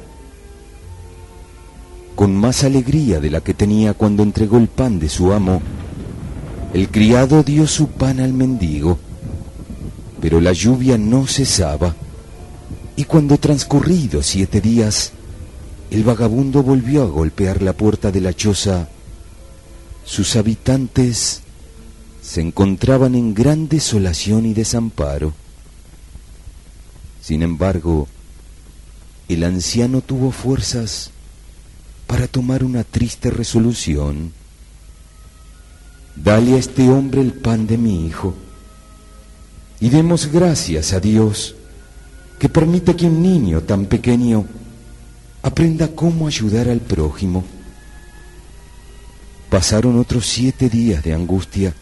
Con 2.15 2.35
más 2.35 2.65
alegría 2.65 3.21
de 3.21 3.29
la 3.29 3.39
que 3.39 3.53
tenía 3.53 3.93
cuando 3.93 4.21
entregó 4.21 4.57
el 4.57 4.67
pan 4.67 4.99
de 4.99 5.07
su 5.07 5.31
amo, 5.31 5.61
el 6.73 6.89
criado 6.89 7.43
dio 7.43 7.65
su 7.65 7.87
pan 7.87 8.19
al 8.19 8.33
mendigo, 8.33 8.99
pero 10.19 10.41
la 10.41 10.51
lluvia 10.51 10.97
no 10.97 11.27
cesaba, 11.27 11.95
y 12.95 13.05
cuando 13.05 13.37
transcurridos 13.37 14.25
siete 14.25 14.59
días, 14.59 15.13
el 15.93 16.03
vagabundo 16.03 16.63
volvió 16.63 17.03
a 17.03 17.05
golpear 17.05 17.61
la 17.61 17.73
puerta 17.73 18.11
de 18.11 18.19
la 18.19 18.33
choza. 18.33 18.89
Sus 20.03 20.35
habitantes 20.35 21.41
se 22.19 22.41
encontraban 22.41 23.13
en 23.13 23.35
gran 23.35 23.67
desolación 23.67 24.47
y 24.47 24.55
desamparo. 24.55 25.33
Sin 27.21 27.43
embargo, 27.43 28.07
el 29.29 29.43
anciano 29.43 30.01
tuvo 30.01 30.31
fuerzas 30.31 31.11
para 32.07 32.27
tomar 32.27 32.63
una 32.63 32.83
triste 32.83 33.29
resolución. 33.29 34.33
Dale 36.15 36.55
a 36.55 36.57
este 36.57 36.89
hombre 36.89 37.21
el 37.21 37.33
pan 37.33 37.67
de 37.67 37.77
mi 37.77 38.07
hijo 38.07 38.33
y 39.79 39.89
demos 39.89 40.31
gracias 40.31 40.91
a 40.93 40.99
Dios 40.99 41.53
que 42.39 42.49
permite 42.49 42.95
que 42.95 43.05
un 43.05 43.21
niño 43.21 43.61
tan 43.61 43.85
pequeño 43.85 44.47
aprenda 45.43 45.89
cómo 45.89 46.27
ayudar 46.27 46.69
al 46.69 46.79
prójimo. 46.79 47.43
Pasaron 49.49 49.99
otros 49.99 50.25
siete 50.25 50.69
días 50.69 51.03
de 51.03 51.13
angustia 51.13 51.75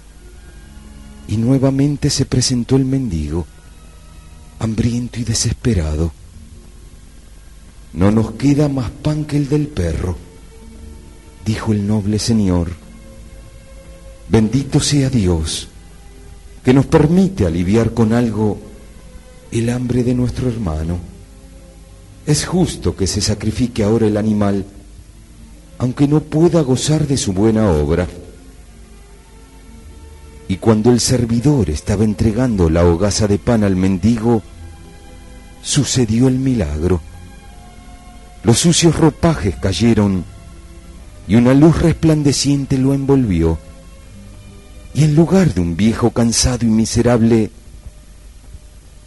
y 1.27 1.37
nuevamente 1.37 2.09
se 2.09 2.25
presentó 2.25 2.75
el 2.75 2.83
mendigo, 2.83 3.45
hambriento 4.59 5.19
y 5.19 5.23
desesperado. 5.23 6.11
No 7.93 8.11
nos 8.11 8.31
queda 8.31 8.67
más 8.67 8.89
pan 8.89 9.25
que 9.25 9.37
el 9.37 9.47
del 9.47 9.67
perro. 9.67 10.17
dijo 11.45 11.71
el 11.71 11.87
noble 11.87 12.19
señor, 12.19 12.71
bendito 14.29 14.79
sea 14.79 15.09
Dios 15.09 15.67
que 16.63 16.73
nos 16.73 16.85
permite 16.85 17.45
aliviar 17.45 17.93
con 17.93 18.13
algo 18.13 18.59
el 19.51 19.69
hambre 19.69 20.03
de 20.03 20.13
nuestro 20.13 20.49
hermano. 20.49 21.10
Es 22.25 22.45
justo 22.45 22.95
que 22.95 23.07
se 23.07 23.21
sacrifique 23.21 23.83
ahora 23.83 24.07
el 24.07 24.17
animal, 24.17 24.65
aunque 25.77 26.07
no 26.07 26.19
pueda 26.21 26.61
gozar 26.61 27.07
de 27.07 27.17
su 27.17 27.33
buena 27.33 27.69
obra. 27.71 28.07
Y 30.47 30.57
cuando 30.57 30.91
el 30.91 30.99
servidor 30.99 31.69
estaba 31.69 32.03
entregando 32.03 32.69
la 32.69 32.85
hogaza 32.85 33.27
de 33.27 33.39
pan 33.39 33.63
al 33.63 33.75
mendigo, 33.75 34.43
sucedió 35.63 36.27
el 36.27 36.37
milagro. 36.37 37.01
Los 38.43 38.59
sucios 38.59 38.95
ropajes 38.97 39.55
cayeron 39.55 40.25
y 41.27 41.35
una 41.35 41.53
luz 41.53 41.81
resplandeciente 41.81 42.77
lo 42.77 42.93
envolvió. 42.93 43.57
Y 44.93 45.05
en 45.05 45.15
lugar 45.15 45.53
de 45.53 45.61
un 45.61 45.77
viejo 45.77 46.11
cansado 46.11 46.65
y 46.65 46.69
miserable, 46.69 47.49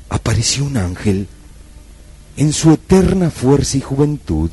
apareció 0.09 0.65
un 0.65 0.79
ángel 0.79 1.29
en 2.37 2.53
su 2.53 2.73
eterna 2.73 3.31
fuerza 3.31 3.77
y 3.77 3.81
juventud. 3.81 4.51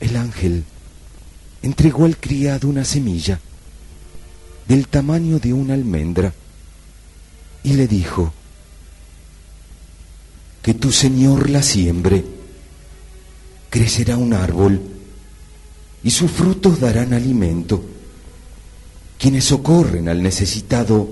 El 0.00 0.16
ángel 0.16 0.64
entregó 1.62 2.04
al 2.04 2.16
criado 2.16 2.68
una 2.68 2.84
semilla 2.84 3.40
del 4.66 4.88
tamaño 4.88 5.38
de 5.38 5.52
una 5.52 5.74
almendra 5.74 6.32
y 7.62 7.74
le 7.74 7.86
dijo, 7.86 8.32
que 10.62 10.74
tu 10.74 10.92
Señor 10.92 11.50
la 11.50 11.62
siembre, 11.62 12.24
crecerá 13.70 14.16
un 14.16 14.34
árbol 14.34 14.80
y 16.02 16.10
sus 16.10 16.30
frutos 16.30 16.80
darán 16.80 17.12
alimento. 17.12 17.82
Quienes 19.18 19.44
socorren 19.44 20.08
al 20.08 20.22
necesitado 20.22 21.08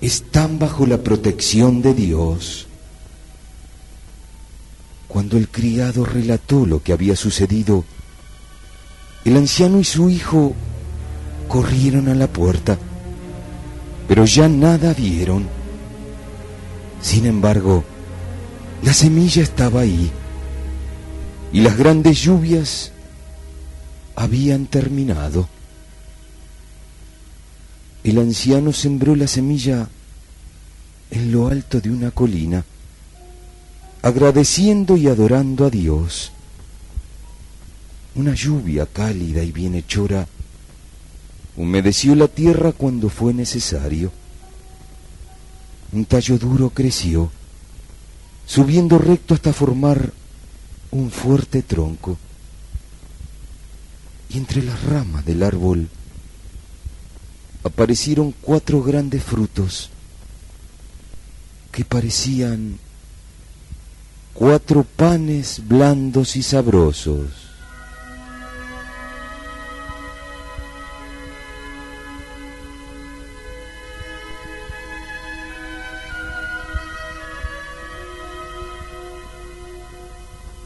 están 0.00 0.58
bajo 0.58 0.86
la 0.86 1.02
protección 1.02 1.82
de 1.82 1.94
Dios. 1.94 2.67
Cuando 5.08 5.38
el 5.38 5.48
criado 5.48 6.04
relató 6.04 6.66
lo 6.66 6.82
que 6.82 6.92
había 6.92 7.16
sucedido, 7.16 7.84
el 9.24 9.36
anciano 9.36 9.80
y 9.80 9.84
su 9.84 10.10
hijo 10.10 10.54
corrieron 11.48 12.08
a 12.08 12.14
la 12.14 12.28
puerta, 12.28 12.78
pero 14.06 14.26
ya 14.26 14.48
nada 14.48 14.92
vieron. 14.94 15.48
Sin 17.00 17.26
embargo, 17.26 17.84
la 18.82 18.92
semilla 18.92 19.42
estaba 19.42 19.80
ahí 19.80 20.10
y 21.52 21.60
las 21.60 21.76
grandes 21.76 22.20
lluvias 22.22 22.92
habían 24.14 24.66
terminado. 24.66 25.48
El 28.04 28.18
anciano 28.18 28.72
sembró 28.72 29.16
la 29.16 29.26
semilla 29.26 29.88
en 31.10 31.32
lo 31.32 31.48
alto 31.48 31.80
de 31.80 31.90
una 31.90 32.10
colina, 32.10 32.64
agradeciendo 34.02 34.96
y 34.96 35.08
adorando 35.08 35.66
a 35.66 35.70
Dios. 35.70 36.32
Una 38.14 38.34
lluvia 38.34 38.86
cálida 38.86 39.42
y 39.42 39.52
bienhechora 39.52 40.26
humedeció 41.56 42.14
la 42.14 42.28
tierra 42.28 42.72
cuando 42.72 43.08
fue 43.08 43.34
necesario. 43.34 44.12
Un 45.92 46.04
tallo 46.04 46.38
duro 46.38 46.70
creció, 46.70 47.30
subiendo 48.46 48.98
recto 48.98 49.34
hasta 49.34 49.52
formar 49.52 50.12
un 50.90 51.10
fuerte 51.10 51.62
tronco. 51.62 52.18
Y 54.30 54.38
entre 54.38 54.62
las 54.62 54.82
ramas 54.84 55.24
del 55.24 55.42
árbol 55.42 55.88
aparecieron 57.64 58.34
cuatro 58.42 58.82
grandes 58.82 59.22
frutos 59.22 59.90
que 61.72 61.84
parecían 61.84 62.78
cuatro 64.38 64.84
panes 64.84 65.60
blandos 65.66 66.36
y 66.36 66.44
sabrosos. 66.44 67.26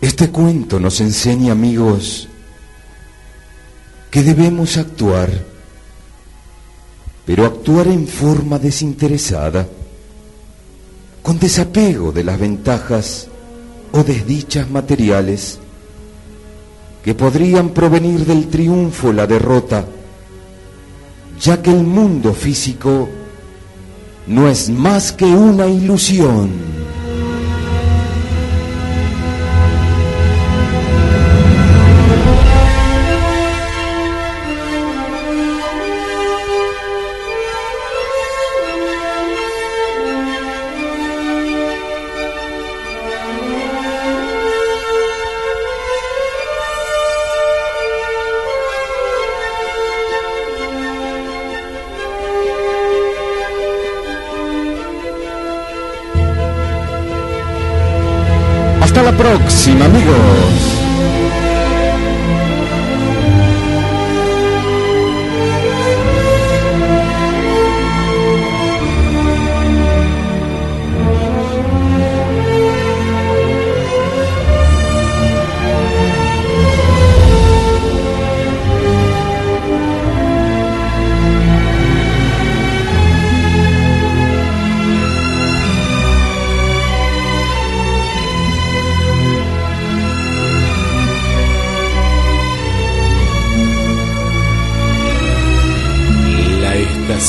Este 0.03 0.29
cuento 0.29 0.79
nos 0.79 1.01
enseña, 1.01 1.53
amigos, 1.53 2.29
que 4.11 4.23
debemos 4.23 4.77
actuar, 4.77 5.31
pero 7.25 7.47
actuar 7.47 7.87
en 7.87 8.07
forma 8.07 8.59
desinteresada, 8.59 9.67
con 11.23 11.39
desapego 11.39 12.13
de 12.13 12.25
las 12.25 12.39
ventajas 12.39 13.29
o 13.93 14.03
desdichas 14.03 14.69
materiales 14.71 15.59
que 17.05 17.15
podrían 17.15 17.71
provenir 17.71 18.25
del 18.25 18.49
triunfo 18.49 19.09
o 19.09 19.13
la 19.13 19.27
derrota, 19.27 19.85
ya 21.41 21.61
que 21.61 21.71
el 21.71 21.83
mundo 21.83 22.33
físico 22.33 23.09
no 24.27 24.49
es 24.49 24.71
más 24.71 25.13
que 25.13 25.25
una 25.25 25.67
ilusión. 25.67 26.82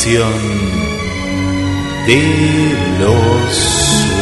Estación 0.04 0.34
de 2.08 2.76
los 3.00 4.13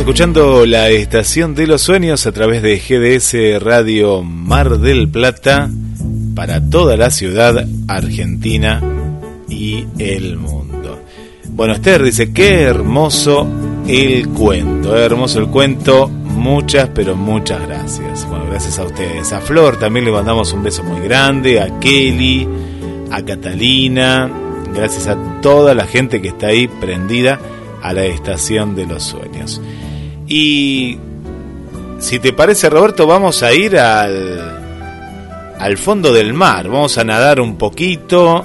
escuchando 0.00 0.66
la 0.66 0.88
Estación 0.88 1.54
de 1.54 1.66
los 1.66 1.82
Sueños 1.82 2.26
a 2.26 2.32
través 2.32 2.62
de 2.62 2.78
GDS 2.78 3.62
Radio 3.62 4.22
Mar 4.22 4.78
del 4.78 5.08
Plata 5.08 5.70
para 6.34 6.60
toda 6.60 6.96
la 6.96 7.10
ciudad 7.10 7.64
argentina 7.86 8.82
y 9.48 9.86
el 9.98 10.36
mundo. 10.36 10.98
Bueno, 11.50 11.74
Esther 11.74 12.02
dice, 12.02 12.32
qué 12.32 12.62
hermoso 12.62 13.46
el 13.86 14.28
cuento, 14.30 14.96
eh, 14.96 15.04
hermoso 15.04 15.38
el 15.38 15.46
cuento, 15.46 16.08
muchas, 16.08 16.88
pero 16.92 17.14
muchas 17.14 17.60
gracias. 17.62 18.26
Bueno, 18.28 18.46
gracias 18.46 18.78
a 18.80 18.84
ustedes. 18.84 19.32
A 19.32 19.40
Flor 19.40 19.78
también 19.78 20.06
le 20.06 20.12
mandamos 20.12 20.52
un 20.52 20.64
beso 20.64 20.82
muy 20.82 21.00
grande, 21.02 21.60
a 21.60 21.78
Kelly, 21.78 22.48
a 23.12 23.22
Catalina, 23.22 24.30
gracias 24.74 25.06
a 25.06 25.40
toda 25.40 25.72
la 25.74 25.86
gente 25.86 26.20
que 26.20 26.28
está 26.28 26.48
ahí 26.48 26.66
prendida 26.66 27.38
a 27.84 27.92
la 27.92 28.06
Estación 28.06 28.74
de 28.74 28.86
los 28.86 29.02
Sueños. 29.02 29.60
Y 30.26 30.96
si 31.98 32.18
te 32.18 32.32
parece, 32.32 32.70
Roberto, 32.70 33.06
vamos 33.06 33.42
a 33.42 33.52
ir 33.52 33.78
al, 33.78 35.54
al 35.58 35.76
fondo 35.76 36.10
del 36.10 36.32
mar. 36.32 36.66
Vamos 36.68 36.96
a 36.96 37.04
nadar 37.04 37.40
un 37.40 37.58
poquito. 37.58 38.42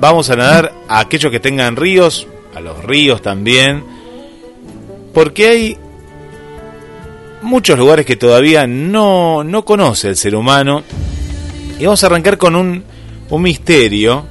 Vamos 0.00 0.30
a 0.30 0.36
nadar 0.36 0.72
a 0.88 1.00
aquellos 1.00 1.32
que 1.32 1.40
tengan 1.40 1.74
ríos, 1.74 2.28
a 2.54 2.60
los 2.60 2.84
ríos 2.84 3.22
también. 3.22 3.82
Porque 5.12 5.48
hay 5.48 5.76
muchos 7.42 7.76
lugares 7.76 8.06
que 8.06 8.14
todavía 8.14 8.68
no, 8.68 9.42
no 9.42 9.64
conoce 9.64 10.06
el 10.06 10.16
ser 10.16 10.36
humano. 10.36 10.84
Y 11.80 11.86
vamos 11.86 12.04
a 12.04 12.06
arrancar 12.06 12.38
con 12.38 12.54
un, 12.54 12.84
un 13.30 13.42
misterio 13.42 14.24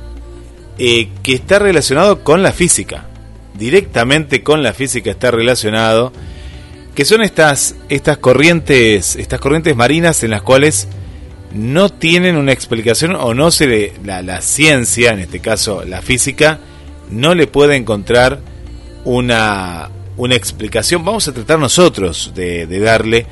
eh, 0.78 1.10
que 1.22 1.34
está 1.34 1.60
relacionado 1.60 2.24
con 2.24 2.42
la 2.42 2.54
física. 2.54 3.08
Directamente 3.58 4.44
con 4.44 4.64
la 4.64 4.74
física 4.74 5.12
está 5.12 5.32
relacionado 5.32 6.12
que 6.98 7.06
son 7.06 7.22
estas, 7.22 7.76
estas 7.90 8.18
corrientes, 8.18 9.16
estas 9.18 9.40
corrientes 9.40 9.76
marinas 9.76 10.24
en 10.24 10.32
las 10.32 10.42
cuales 10.42 10.88
no 11.54 11.90
tienen 11.90 12.38
una 12.38 12.52
explicación 12.52 13.16
o 13.16 13.36
no 13.36 13.52
se 13.52 13.68
le, 13.68 13.94
la, 14.04 14.42
ciencia, 14.42 15.12
en 15.12 15.20
este 15.20 15.40
caso 15.40 15.84
la 15.86 16.02
física, 16.02 16.60
no 17.12 17.36
le 17.36 17.46
puede 17.46 17.76
encontrar 17.76 18.40
una, 19.06 19.92
una 20.18 20.34
explicación. 20.34 21.06
Vamos 21.06 21.28
a 21.28 21.36
tratar 21.36 21.60
nosotros 21.60 22.32
de, 22.34 22.66
darle 22.80 23.28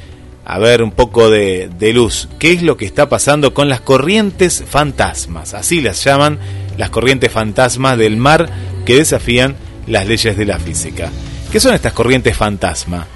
a 0.46 0.60
ver 0.60 0.84
un 0.84 0.92
poco 0.92 1.32
de, 1.32 1.68
de, 1.80 1.92
luz. 1.92 2.30
¿Qué 2.38 2.52
es 2.52 2.62
lo 2.62 2.78
que 2.78 2.86
está 2.86 3.10
pasando 3.10 3.56
con 3.56 3.68
las 3.68 3.82
corrientes 3.82 4.64
fantasmas? 4.70 5.56
Así 5.56 5.82
las 5.82 6.04
llaman 6.04 6.38
las 6.78 6.92
corrientes 6.92 7.32
fantasmas 7.32 7.98
del 7.98 8.16
mar 8.16 8.48
que 8.86 8.98
desafían 8.98 9.56
las 9.88 10.08
leyes 10.08 10.38
de 10.38 10.46
la 10.46 10.60
física. 10.60 11.12
¿Qué 11.52 11.60
son 11.60 11.74
estas 11.74 11.94
corrientes 11.94 12.36
fantasma? 12.36 13.08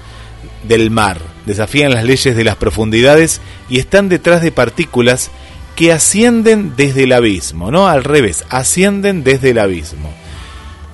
del 0.62 0.90
mar, 0.90 1.18
desafían 1.46 1.92
las 1.92 2.04
leyes 2.04 2.36
de 2.36 2.44
las 2.44 2.56
profundidades 2.56 3.40
y 3.68 3.78
están 3.78 4.08
detrás 4.08 4.42
de 4.42 4.52
partículas 4.52 5.30
que 5.76 5.92
ascienden 5.92 6.74
desde 6.76 7.04
el 7.04 7.12
abismo, 7.12 7.70
no 7.70 7.88
al 7.88 8.04
revés, 8.04 8.44
ascienden 8.50 9.24
desde 9.24 9.50
el 9.50 9.58
abismo. 9.58 10.12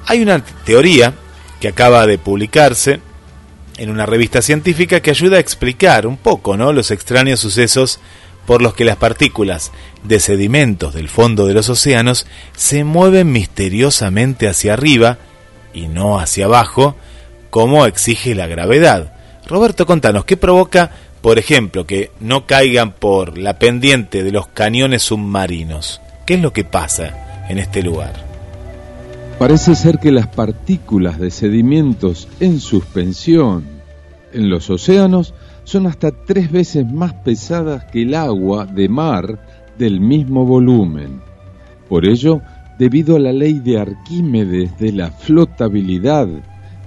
Hay 0.06 0.22
una 0.22 0.44
teoría 0.64 1.14
que 1.60 1.68
acaba 1.68 2.06
de 2.06 2.18
publicarse 2.18 3.00
en 3.78 3.90
una 3.90 4.06
revista 4.06 4.40
científica 4.40 5.00
que 5.00 5.10
ayuda 5.10 5.36
a 5.36 5.40
explicar 5.40 6.06
un 6.06 6.16
poco 6.16 6.56
¿no? 6.56 6.72
los 6.72 6.90
extraños 6.90 7.40
sucesos 7.40 7.98
por 8.46 8.62
los 8.62 8.74
que 8.74 8.84
las 8.84 8.96
partículas 8.96 9.72
de 10.04 10.20
sedimentos 10.20 10.94
del 10.94 11.08
fondo 11.08 11.46
de 11.46 11.54
los 11.54 11.68
océanos 11.68 12.26
se 12.56 12.84
mueven 12.84 13.32
misteriosamente 13.32 14.46
hacia 14.48 14.74
arriba 14.74 15.18
y 15.76 15.88
no 15.88 16.18
hacia 16.18 16.46
abajo, 16.46 16.96
como 17.50 17.86
exige 17.86 18.34
la 18.34 18.46
gravedad. 18.46 19.12
Roberto, 19.46 19.86
contanos, 19.86 20.24
¿qué 20.24 20.36
provoca, 20.36 20.90
por 21.20 21.38
ejemplo, 21.38 21.86
que 21.86 22.10
no 22.18 22.46
caigan 22.46 22.92
por 22.92 23.38
la 23.38 23.58
pendiente 23.58 24.24
de 24.24 24.32
los 24.32 24.48
cañones 24.48 25.02
submarinos? 25.02 26.00
¿Qué 26.24 26.34
es 26.34 26.40
lo 26.40 26.52
que 26.52 26.64
pasa 26.64 27.44
en 27.48 27.58
este 27.58 27.82
lugar? 27.82 28.14
Parece 29.38 29.74
ser 29.74 29.98
que 29.98 30.10
las 30.10 30.28
partículas 30.28 31.18
de 31.18 31.30
sedimentos 31.30 32.26
en 32.40 32.58
suspensión 32.58 33.64
en 34.32 34.48
los 34.48 34.70
océanos 34.70 35.34
son 35.64 35.86
hasta 35.86 36.10
tres 36.10 36.50
veces 36.50 36.90
más 36.90 37.12
pesadas 37.12 37.84
que 37.84 38.02
el 38.02 38.14
agua 38.14 38.64
de 38.64 38.88
mar 38.88 39.38
del 39.76 40.00
mismo 40.00 40.46
volumen. 40.46 41.20
Por 41.88 42.06
ello, 42.06 42.40
debido 42.78 43.16
a 43.16 43.18
la 43.18 43.32
ley 43.32 43.58
de 43.58 43.78
Arquímedes 43.78 44.78
de 44.78 44.92
la 44.92 45.10
flotabilidad 45.10 46.28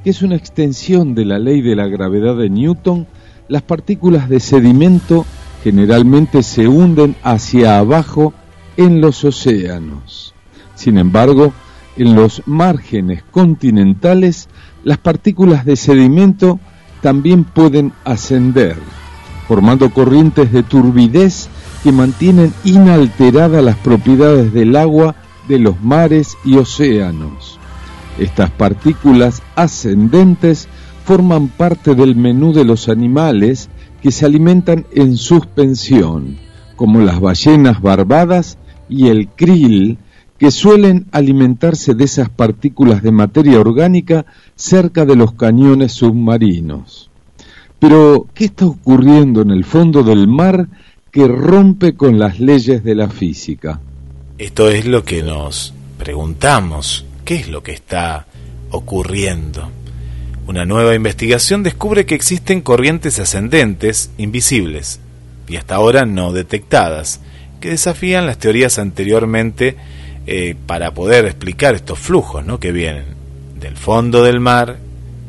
que 0.03 0.11
es 0.11 0.21
una 0.21 0.35
extensión 0.35 1.13
de 1.13 1.25
la 1.25 1.39
ley 1.39 1.61
de 1.61 1.75
la 1.75 1.87
gravedad 1.87 2.37
de 2.37 2.49
Newton, 2.49 3.07
las 3.47 3.61
partículas 3.61 4.29
de 4.29 4.39
sedimento 4.39 5.25
generalmente 5.63 6.43
se 6.43 6.67
hunden 6.67 7.15
hacia 7.23 7.79
abajo 7.79 8.33
en 8.77 9.01
los 9.01 9.25
océanos. 9.25 10.33
Sin 10.75 10.97
embargo, 10.97 11.51
en 11.97 12.15
los 12.15 12.43
márgenes 12.45 13.23
continentales, 13.23 14.47
las 14.85 14.99
partículas 14.99 15.65
de 15.65 15.75
sedimento 15.75 16.59
también 17.01 17.43
pueden 17.43 17.91
ascender, 18.05 18.77
formando 19.47 19.89
corrientes 19.89 20.53
de 20.53 20.63
turbidez 20.63 21.49
que 21.83 21.91
mantienen 21.91 22.53
inalteradas 22.63 23.63
las 23.63 23.75
propiedades 23.77 24.53
del 24.53 24.75
agua 24.77 25.15
de 25.50 25.60
los 25.60 25.82
mares 25.82 26.38
y 26.45 26.56
océanos. 26.56 27.60
Estas 28.18 28.52
partículas 28.52 29.41
ascendentes 29.56 30.70
forman 31.04 31.47
parte 31.50 31.95
del 31.95 32.16
menú 32.16 32.54
de 32.54 32.64
los 32.64 32.88
animales 32.88 33.70
que 34.02 34.12
se 34.12 34.26
alimentan 34.26 34.86
en 34.93 35.18
suspensión, 35.18 36.38
como 36.76 37.02
las 37.02 37.20
ballenas 37.20 37.82
barbadas 37.82 38.58
y 38.88 39.08
el 39.08 39.28
krill, 39.28 39.97
que 40.38 40.52
suelen 40.52 41.08
alimentarse 41.12 41.95
de 41.95 42.06
esas 42.06 42.30
partículas 42.30 43.02
de 43.02 43.12
materia 43.12 43.60
orgánica 43.60 44.26
cerca 44.56 45.06
de 45.06 45.18
los 45.18 45.34
cañones 45.34 45.91
submarinos. 45.91 47.10
Pero, 47.80 48.28
¿qué 48.34 48.45
está 48.45 48.66
ocurriendo 48.66 49.41
en 49.41 49.52
el 49.52 49.66
fondo 49.66 50.04
del 50.04 50.28
mar 50.28 50.70
que 51.12 51.28
rompe 51.28 51.95
con 51.95 52.20
las 52.20 52.39
leyes 52.39 52.84
de 52.84 52.95
la 52.95 53.10
física? 53.10 53.82
Esto 54.39 54.69
es 54.69 54.85
lo 54.85 55.03
que 55.03 55.21
nos 55.21 55.73
preguntamos 55.97 57.03
qué 57.25 57.35
es 57.35 57.49
lo 57.49 57.61
que 57.61 57.73
está 57.73 58.25
ocurriendo. 58.71 59.69
Una 60.47 60.63
nueva 60.63 60.95
investigación 60.95 61.61
descubre 61.61 62.05
que 62.05 62.15
existen 62.15 62.61
corrientes 62.61 63.19
ascendentes 63.19 64.11
invisibles 64.17 65.01
y 65.49 65.57
hasta 65.57 65.75
ahora 65.75 66.05
no 66.05 66.31
detectadas, 66.31 67.19
que 67.59 67.71
desafían 67.71 68.27
las 68.27 68.37
teorías 68.37 68.79
anteriormente 68.79 69.75
eh, 70.25 70.55
para 70.65 70.93
poder 70.93 71.25
explicar 71.25 71.75
estos 71.75 71.99
flujos 71.99 72.45
¿no? 72.45 72.61
que 72.61 72.71
vienen 72.71 73.07
del 73.59 73.75
fondo 73.75 74.23
del 74.23 74.39
mar 74.39 74.77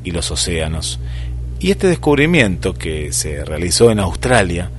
y 0.04 0.12
los 0.12 0.30
océanos. 0.30 1.00
Y 1.58 1.72
este 1.72 1.88
descubrimiento 1.88 2.74
que 2.74 3.12
se 3.12 3.44
realizó 3.44 3.90
en 3.90 3.98
Australia 3.98 4.70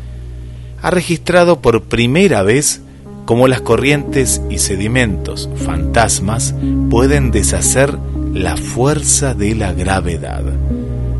ha 0.82 0.90
registrado 0.90 1.60
por 1.60 1.84
primera 1.84 2.44
vez 2.44 2.82
cómo 3.26 3.48
las 3.48 3.62
corrientes 3.62 4.42
y 4.50 4.58
sedimentos 4.58 5.50
fantasmas 5.66 6.54
pueden 6.90 7.32
deshacer 7.32 7.98
la 8.34 8.58
fuerza 8.58 9.34
de 9.34 9.56
la 9.56 9.74
gravedad. 9.74 10.44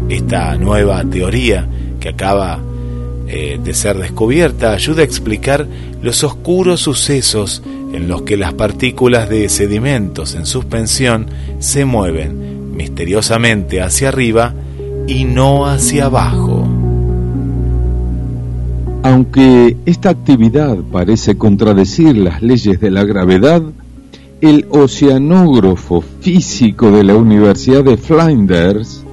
Esta 0.10 0.58
nueva 0.58 1.04
teoría 1.04 1.68
que 2.00 2.10
acaba 2.10 2.60
eh, 3.28 3.60
de 3.64 3.74
ser 3.74 3.98
descubierta 3.98 4.74
ayuda 4.74 5.02
a 5.02 5.06
explicar 5.06 5.66
los 6.02 6.24
oscuros 6.24 6.82
sucesos 6.82 7.62
en 7.94 8.08
los 8.08 8.24
que 8.24 8.36
las 8.36 8.54
partículas 8.54 9.30
de 9.30 9.48
sedimentos 9.48 10.36
en 10.36 10.46
suspensión 10.46 11.28
se 11.60 11.86
mueven 11.86 12.76
misteriosamente 12.76 13.82
hacia 13.82 14.10
arriba 14.10 14.54
y 15.08 15.26
no 15.26 15.66
hacia 15.66 16.06
abajo. 16.06 16.51
Aunque 19.04 19.78
esta 19.88 20.12
actividad 20.12 20.78
parece 20.92 21.36
contradecir 21.36 22.16
las 22.16 22.44
leyes 22.44 22.80
de 22.80 22.92
la 22.92 23.04
gravedad, 23.04 23.64
el 24.42 24.68
oceanógrafo 24.70 26.02
físico 26.02 26.92
de 26.92 27.04
la 27.04 27.16
Universidad 27.16 27.84
de 27.84 27.98
Flinders 27.98 29.04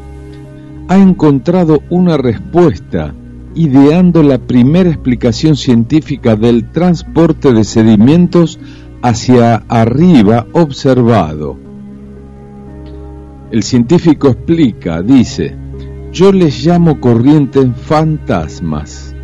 ha 0.89 0.99
encontrado 0.99 1.83
una 1.89 2.19
respuesta 2.19 3.15
ideando 3.55 4.23
la 4.23 4.39
primera 4.39 4.91
explicación 4.91 5.57
científica 5.57 6.37
del 6.37 6.71
transporte 6.71 7.53
de 7.55 7.65
sedimentos 7.65 8.59
hacia 9.01 9.57
arriba 9.69 10.47
observado. 10.53 11.57
El 13.51 13.63
científico 13.63 14.29
explica, 14.29 15.01
dice, 15.01 15.57
yo 16.13 16.31
les 16.31 16.65
llamo 16.65 17.01
corrientes 17.01 17.69
fantasmas. 17.77 19.15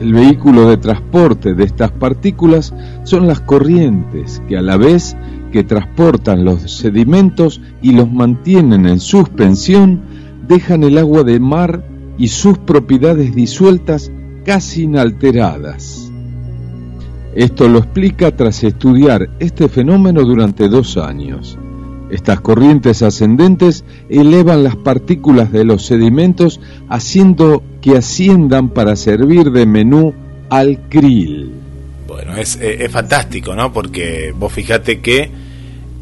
El 0.00 0.12
vehículo 0.12 0.68
de 0.68 0.76
transporte 0.76 1.54
de 1.54 1.64
estas 1.64 1.92
partículas 1.92 2.74
son 3.04 3.26
las 3.26 3.40
corrientes 3.40 4.42
que 4.48 4.56
a 4.56 4.62
la 4.62 4.76
vez 4.76 5.16
que 5.52 5.62
transportan 5.62 6.44
los 6.44 6.62
sedimentos 6.62 7.60
y 7.80 7.92
los 7.92 8.10
mantienen 8.12 8.86
en 8.86 8.98
suspensión, 8.98 10.00
dejan 10.48 10.82
el 10.82 10.98
agua 10.98 11.22
de 11.22 11.38
mar 11.38 11.84
y 12.18 12.28
sus 12.28 12.58
propiedades 12.58 13.34
disueltas 13.34 14.10
casi 14.44 14.82
inalteradas. 14.82 16.10
Esto 17.36 17.68
lo 17.68 17.78
explica 17.78 18.36
tras 18.36 18.62
estudiar 18.64 19.30
este 19.38 19.68
fenómeno 19.68 20.22
durante 20.22 20.68
dos 20.68 20.96
años. 20.96 21.58
Estas 22.10 22.40
corrientes 22.40 23.02
ascendentes 23.02 23.84
elevan 24.08 24.62
las 24.62 24.76
partículas 24.76 25.50
de 25.50 25.64
los 25.64 25.86
sedimentos 25.86 26.60
haciendo 26.88 27.62
que 27.84 27.98
asciendan 27.98 28.70
para 28.70 28.96
servir 28.96 29.50
de 29.50 29.66
menú 29.66 30.14
al 30.48 30.88
krill. 30.88 31.52
Bueno, 32.06 32.34
es, 32.34 32.56
es, 32.56 32.90
fantástico, 32.90 33.54
¿no? 33.54 33.74
Porque 33.74 34.32
vos 34.34 34.50
fijate 34.50 35.00
que 35.00 35.30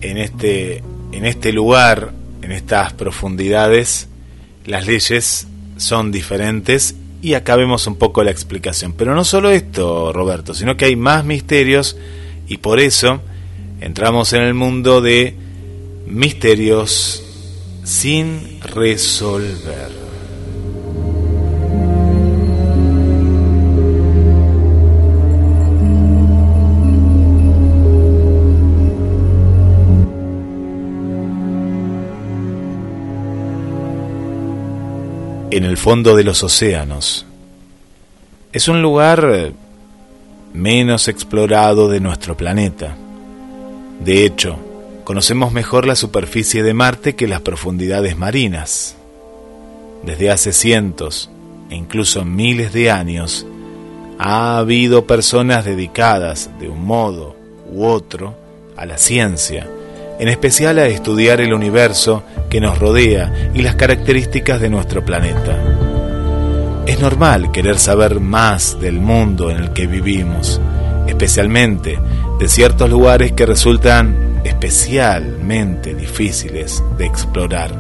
en 0.01 0.17
este, 0.17 0.81
en 1.11 1.25
este 1.25 1.53
lugar, 1.53 2.13
en 2.41 2.53
estas 2.53 2.93
profundidades, 2.93 4.07
las 4.65 4.87
leyes 4.87 5.49
son 5.77 6.13
diferentes 6.13 6.95
y 7.21 7.35
acá 7.35 7.57
vemos 7.57 7.89
un 7.89 7.97
poco 7.97 8.23
la 8.23 8.31
explicación. 8.31 8.93
Pero 8.93 9.17
no 9.17 9.25
solo 9.25 9.51
esto, 9.51 10.13
Roberto, 10.13 10.55
sino 10.55 10.77
que 10.77 10.85
hay 10.85 10.95
más 10.95 11.25
misterios 11.25 11.97
y 12.47 12.59
por 12.59 12.79
eso 12.79 13.21
entramos 13.81 14.33
en 14.35 14.43
el 14.43 14.55
mundo 14.55 15.01
de 15.01 15.35
misterios 16.07 17.25
sin 17.83 18.61
resolver. 18.61 20.02
En 35.53 35.65
el 35.65 35.77
fondo 35.77 36.17
de 36.17 36.25
los 36.25 36.43
océanos. 36.43 37.27
Es 38.55 38.69
un 38.69 38.81
lugar 38.81 39.53
menos 40.55 41.09
explorado 41.09 41.89
de 41.89 42.01
nuestro 42.01 42.39
planeta. 42.39 42.97
De 44.01 44.25
hecho, 44.25 44.59
conocemos 45.05 45.53
mejor 45.53 45.87
la 45.87 45.95
superficie 45.95 46.63
de 46.63 46.73
Marte 46.73 47.15
que 47.17 47.29
las 47.29 47.43
profundidades 47.43 48.17
marinas. 48.17 48.97
Desde 50.03 50.31
hace 50.31 50.55
cientos 50.55 51.31
e 51.69 51.75
incluso 51.75 52.25
miles 52.25 52.73
de 52.73 52.91
años, 52.91 53.47
ha 54.19 54.57
habido 54.57 55.07
personas 55.07 55.67
dedicadas 55.67 56.49
de 56.59 56.71
un 56.71 56.83
modo 56.83 57.37
u 57.71 57.85
otro 57.85 58.35
a 58.75 58.87
la 58.87 58.97
ciencia, 58.97 59.69
en 60.19 60.29
especial 60.29 60.79
a 60.79 60.87
estudiar 60.87 61.41
el 61.41 61.53
universo 61.53 62.23
que 62.49 62.61
nos 62.61 62.79
rodea 62.79 63.51
y 63.55 63.63
las 63.63 63.77
características 63.77 64.61
de 64.61 64.71
nuestro 64.71 65.05
planeta. 65.05 65.59
Es 66.87 67.01
normal 67.01 67.53
querer 67.53 67.79
saber 67.79 68.21
más 68.21 68.79
del 68.81 69.01
mundo 69.01 69.51
en 69.51 69.59
el 69.59 69.73
que 69.73 69.87
vivimos, 69.87 70.61
especialmente 71.07 71.99
de 72.39 72.49
ciertos 72.49 72.91
lugares 72.91 73.33
que 73.33 73.47
resultan 73.47 74.41
especialmente 74.45 75.95
difíciles 75.95 76.83
de 76.99 77.07
explorar, 77.07 77.71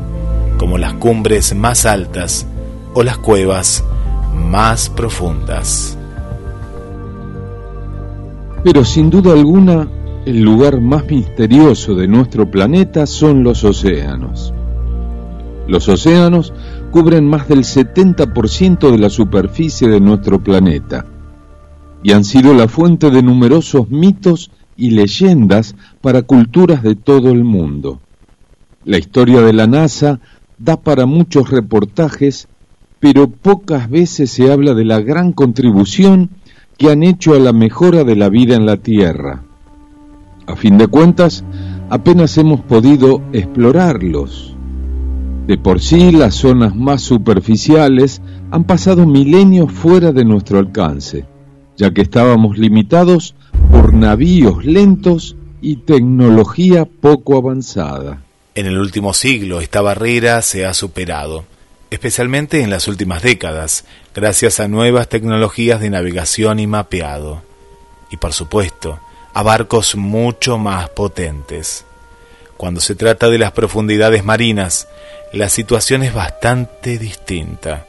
como 0.56 0.78
las 0.78 0.94
cumbres 0.94 1.54
más 1.54 1.84
altas 1.84 2.46
o 2.94 3.02
las 3.02 3.18
cuevas 3.18 3.84
más 4.34 4.88
profundas. 4.88 5.98
Pero 8.64 8.84
sin 8.84 9.10
duda 9.10 9.32
alguna, 9.32 9.88
el 10.24 10.40
lugar 10.40 10.80
más 10.80 11.10
misterioso 11.10 11.96
de 11.96 12.06
nuestro 12.06 12.48
planeta 12.48 13.06
son 13.06 13.42
los 13.42 13.64
océanos. 13.64 14.54
Los 15.66 15.88
océanos 15.88 16.52
cubren 16.92 17.26
más 17.26 17.48
del 17.48 17.64
70% 17.64 18.90
de 18.92 18.98
la 18.98 19.10
superficie 19.10 19.88
de 19.88 20.00
nuestro 20.00 20.40
planeta 20.40 21.06
y 22.04 22.12
han 22.12 22.24
sido 22.24 22.54
la 22.54 22.68
fuente 22.68 23.10
de 23.10 23.22
numerosos 23.22 23.90
mitos 23.90 24.52
y 24.76 24.90
leyendas 24.90 25.74
para 26.00 26.22
culturas 26.22 26.84
de 26.84 26.94
todo 26.94 27.30
el 27.30 27.42
mundo. 27.42 28.00
La 28.84 28.98
historia 28.98 29.40
de 29.40 29.52
la 29.52 29.66
NASA 29.66 30.20
da 30.56 30.76
para 30.76 31.04
muchos 31.04 31.50
reportajes, 31.50 32.46
pero 33.00 33.28
pocas 33.28 33.90
veces 33.90 34.30
se 34.30 34.52
habla 34.52 34.74
de 34.74 34.84
la 34.84 35.00
gran 35.00 35.32
contribución 35.32 36.30
que 36.78 36.90
han 36.90 37.02
hecho 37.02 37.34
a 37.34 37.40
la 37.40 37.52
mejora 37.52 38.04
de 38.04 38.14
la 38.14 38.28
vida 38.28 38.54
en 38.54 38.66
la 38.66 38.76
Tierra. 38.76 39.42
A 40.52 40.56
fin 40.56 40.76
de 40.76 40.86
cuentas, 40.86 41.44
apenas 41.88 42.36
hemos 42.36 42.60
podido 42.60 43.22
explorarlos. 43.32 44.54
De 45.46 45.56
por 45.56 45.80
sí, 45.80 46.12
las 46.12 46.34
zonas 46.34 46.76
más 46.76 47.00
superficiales 47.00 48.20
han 48.50 48.64
pasado 48.64 49.06
milenios 49.06 49.72
fuera 49.72 50.12
de 50.12 50.26
nuestro 50.26 50.58
alcance, 50.58 51.24
ya 51.78 51.90
que 51.94 52.02
estábamos 52.02 52.58
limitados 52.58 53.34
por 53.70 53.94
navíos 53.94 54.62
lentos 54.66 55.36
y 55.62 55.76
tecnología 55.76 56.84
poco 56.84 57.38
avanzada. 57.38 58.22
En 58.54 58.66
el 58.66 58.78
último 58.78 59.14
siglo 59.14 59.62
esta 59.62 59.80
barrera 59.80 60.42
se 60.42 60.66
ha 60.66 60.74
superado, 60.74 61.44
especialmente 61.90 62.60
en 62.60 62.68
las 62.68 62.88
últimas 62.88 63.22
décadas, 63.22 63.86
gracias 64.14 64.60
a 64.60 64.68
nuevas 64.68 65.08
tecnologías 65.08 65.80
de 65.80 65.88
navegación 65.88 66.60
y 66.60 66.66
mapeado. 66.66 67.40
Y 68.10 68.18
por 68.18 68.34
supuesto, 68.34 69.00
a 69.34 69.42
barcos 69.42 69.96
mucho 69.96 70.58
más 70.58 70.88
potentes. 70.90 71.84
Cuando 72.56 72.80
se 72.80 72.94
trata 72.94 73.28
de 73.28 73.38
las 73.38 73.52
profundidades 73.52 74.24
marinas, 74.24 74.88
la 75.32 75.48
situación 75.48 76.02
es 76.02 76.14
bastante 76.14 76.98
distinta. 76.98 77.86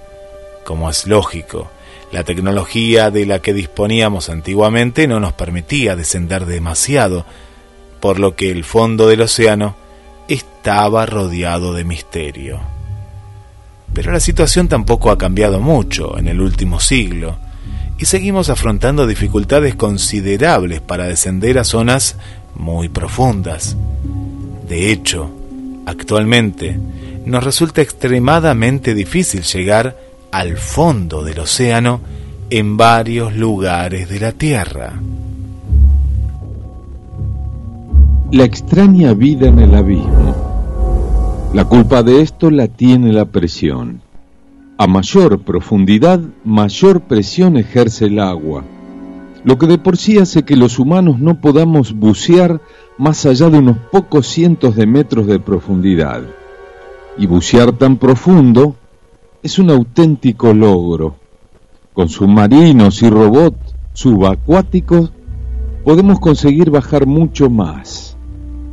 Como 0.63 0.89
es 0.89 1.05
lógico, 1.05 1.69
la 2.11 2.23
tecnología 2.23 3.11
de 3.11 3.25
la 3.25 3.39
que 3.39 3.53
disponíamos 3.53 4.29
antiguamente 4.29 5.07
no 5.07 5.19
nos 5.19 5.33
permitía 5.33 5.95
descender 5.95 6.45
demasiado, 6.45 7.25
por 7.99 8.19
lo 8.19 8.35
que 8.35 8.51
el 8.51 8.63
fondo 8.63 9.07
del 9.07 9.21
océano 9.21 9.75
estaba 10.27 11.05
rodeado 11.05 11.73
de 11.73 11.83
misterio. 11.83 12.61
Pero 13.93 14.11
la 14.11 14.19
situación 14.19 14.67
tampoco 14.67 15.11
ha 15.11 15.17
cambiado 15.17 15.59
mucho 15.59 16.17
en 16.17 16.27
el 16.27 16.41
último 16.41 16.79
siglo, 16.79 17.37
y 17.97 18.05
seguimos 18.05 18.49
afrontando 18.49 19.07
dificultades 19.07 19.75
considerables 19.75 20.81
para 20.81 21.05
descender 21.05 21.59
a 21.59 21.63
zonas 21.63 22.17
muy 22.55 22.89
profundas. 22.89 23.77
De 24.67 24.91
hecho, 24.91 25.29
actualmente 25.85 26.77
nos 27.25 27.43
resulta 27.43 27.81
extremadamente 27.81 28.93
difícil 28.93 29.43
llegar 29.43 29.97
al 30.31 30.57
fondo 30.57 31.23
del 31.23 31.39
océano 31.39 32.01
en 32.49 32.75
varios 32.77 33.35
lugares 33.35 34.09
de 34.09 34.19
la 34.19 34.31
Tierra. 34.31 34.93
La 38.31 38.43
extraña 38.43 39.13
vida 39.13 39.47
en 39.47 39.59
el 39.59 39.75
abismo. 39.75 41.51
La 41.53 41.65
culpa 41.65 42.01
de 42.01 42.21
esto 42.21 42.49
la 42.49 42.67
tiene 42.67 43.13
la 43.13 43.25
presión. 43.25 44.01
A 44.83 44.87
mayor 44.87 45.39
profundidad, 45.39 46.19
mayor 46.43 46.99
presión 46.99 47.55
ejerce 47.55 48.07
el 48.07 48.19
agua, 48.19 48.65
lo 49.45 49.57
que 49.57 49.65
de 49.65 49.77
por 49.77 49.95
sí 49.95 50.17
hace 50.17 50.43
que 50.43 50.57
los 50.57 50.77
humanos 50.77 51.19
no 51.19 51.39
podamos 51.39 51.93
bucear 51.93 52.59
más 52.97 53.25
allá 53.25 53.49
de 53.49 53.59
unos 53.59 53.77
pocos 53.93 54.27
cientos 54.27 54.75
de 54.75 54.85
metros 54.85 55.25
de 55.25 55.39
profundidad. 55.39 56.23
Y 57.17 57.27
bucear 57.27 57.71
tan 57.71 57.95
profundo 57.95 58.75
es 59.41 59.57
un 59.57 59.69
auténtico 59.69 60.53
logro. 60.53 61.15
Con 61.93 62.09
submarinos 62.09 63.01
y 63.03 63.09
robots 63.09 63.75
subacuáticos 63.93 65.13
podemos 65.85 66.19
conseguir 66.19 66.71
bajar 66.71 67.05
mucho 67.05 67.49
más. 67.49 68.17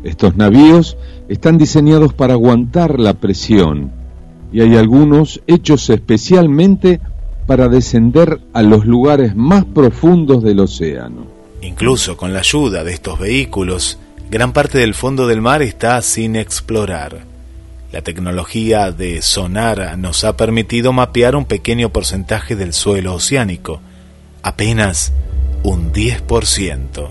Estos 0.03 0.35
navíos 0.35 0.97
están 1.29 1.57
diseñados 1.57 2.15
para 2.15 2.33
aguantar 2.33 2.99
la 2.99 3.15
presión 3.15 4.00
y 4.53 4.61
hay 4.61 4.77
algunos 4.77 5.41
hechos 5.47 5.89
especialmente 5.91 7.01
para 7.47 7.69
descender 7.69 8.41
a 8.53 8.63
los 8.63 8.87
lugares 8.87 9.35
más 9.35 9.65
profundos 9.65 10.43
del 10.43 10.61
océano. 10.61 11.27
Incluso 11.63 12.17
con 12.17 12.33
la 12.33 12.41
ayuda 12.41 12.85
de 12.85 12.93
estos 12.93 13.19
vehículos, 13.19 13.99
gran 14.31 14.53
parte 14.53 14.79
del 14.79 14.95
fondo 14.95 15.27
del 15.27 15.41
mar 15.41 15.63
está 15.63 16.01
sin 16.03 16.37
explorar. 16.37 17.25
La 17.93 18.03
tecnología 18.03 18.93
de 18.93 19.21
sonar 19.21 19.99
nos 19.99 20.23
ha 20.23 20.37
permitido 20.37 20.93
mapear 20.93 21.35
un 21.35 21.45
pequeño 21.45 21.89
porcentaje 21.89 22.55
del 22.55 22.73
suelo 22.73 23.15
oceánico, 23.15 23.81
apenas 24.43 25.13
un 25.65 25.93
10%. 25.93 27.09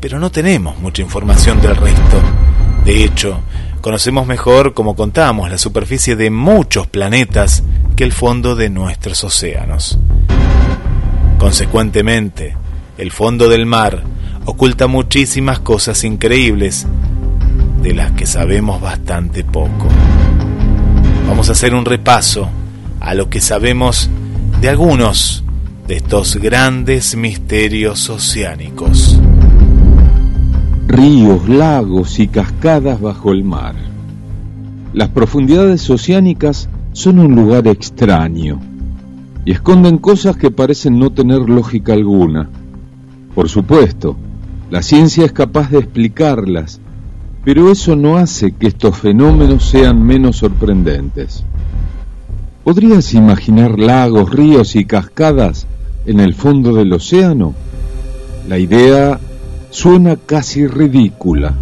Pero 0.00 0.18
no 0.18 0.32
tenemos 0.32 0.76
mucha 0.78 1.02
información 1.02 1.60
del 1.60 1.76
resto. 1.76 2.20
De 2.84 3.04
hecho, 3.04 3.40
conocemos 3.82 4.26
mejor, 4.26 4.74
como 4.74 4.94
contamos, 4.94 5.50
la 5.50 5.58
superficie 5.58 6.14
de 6.16 6.30
muchos 6.30 6.86
planetas 6.86 7.64
que 7.96 8.04
el 8.04 8.12
fondo 8.12 8.54
de 8.54 8.70
nuestros 8.70 9.24
océanos. 9.24 9.98
Consecuentemente, 11.36 12.56
el 12.96 13.10
fondo 13.10 13.48
del 13.48 13.66
mar 13.66 14.04
oculta 14.44 14.86
muchísimas 14.86 15.58
cosas 15.58 16.04
increíbles 16.04 16.86
de 17.82 17.92
las 17.92 18.12
que 18.12 18.24
sabemos 18.24 18.80
bastante 18.80 19.42
poco. 19.42 19.88
Vamos 21.26 21.48
a 21.48 21.52
hacer 21.52 21.74
un 21.74 21.84
repaso 21.84 22.48
a 23.00 23.14
lo 23.14 23.28
que 23.28 23.40
sabemos 23.40 24.08
de 24.60 24.68
algunos 24.68 25.42
de 25.88 25.96
estos 25.96 26.36
grandes 26.36 27.16
misterios 27.16 28.08
oceánicos. 28.08 29.18
Ríos, 30.88 31.48
lagos 31.48 32.18
y 32.18 32.28
cascadas 32.28 33.00
bajo 33.00 33.32
el 33.32 33.44
mar. 33.44 33.74
Las 34.92 35.08
profundidades 35.08 35.88
oceánicas 35.88 36.68
son 36.92 37.18
un 37.18 37.34
lugar 37.34 37.66
extraño 37.66 38.60
y 39.44 39.52
esconden 39.52 39.98
cosas 39.98 40.36
que 40.36 40.50
parecen 40.50 40.98
no 40.98 41.10
tener 41.10 41.48
lógica 41.48 41.94
alguna. 41.94 42.50
Por 43.34 43.48
supuesto, 43.48 44.16
la 44.70 44.82
ciencia 44.82 45.24
es 45.24 45.32
capaz 45.32 45.70
de 45.70 45.78
explicarlas 45.78 46.80
pero 47.44 47.70
eso 47.70 47.96
no 47.96 48.18
hace 48.18 48.52
que 48.52 48.68
estos 48.68 48.96
fenómenos 48.98 49.68
sean 49.68 50.02
menos 50.02 50.36
sorprendentes. 50.36 51.44
¿Podrías 52.62 53.14
imaginar 53.14 53.78
lagos, 53.78 54.30
ríos 54.30 54.76
y 54.76 54.84
cascadas 54.84 55.66
en 56.06 56.20
el 56.20 56.34
fondo 56.34 56.72
del 56.72 56.92
océano? 56.92 57.54
La 58.48 58.58
idea 58.58 59.18
suena 59.72 60.14
casi 60.14 60.68
ridícula. 60.68 61.52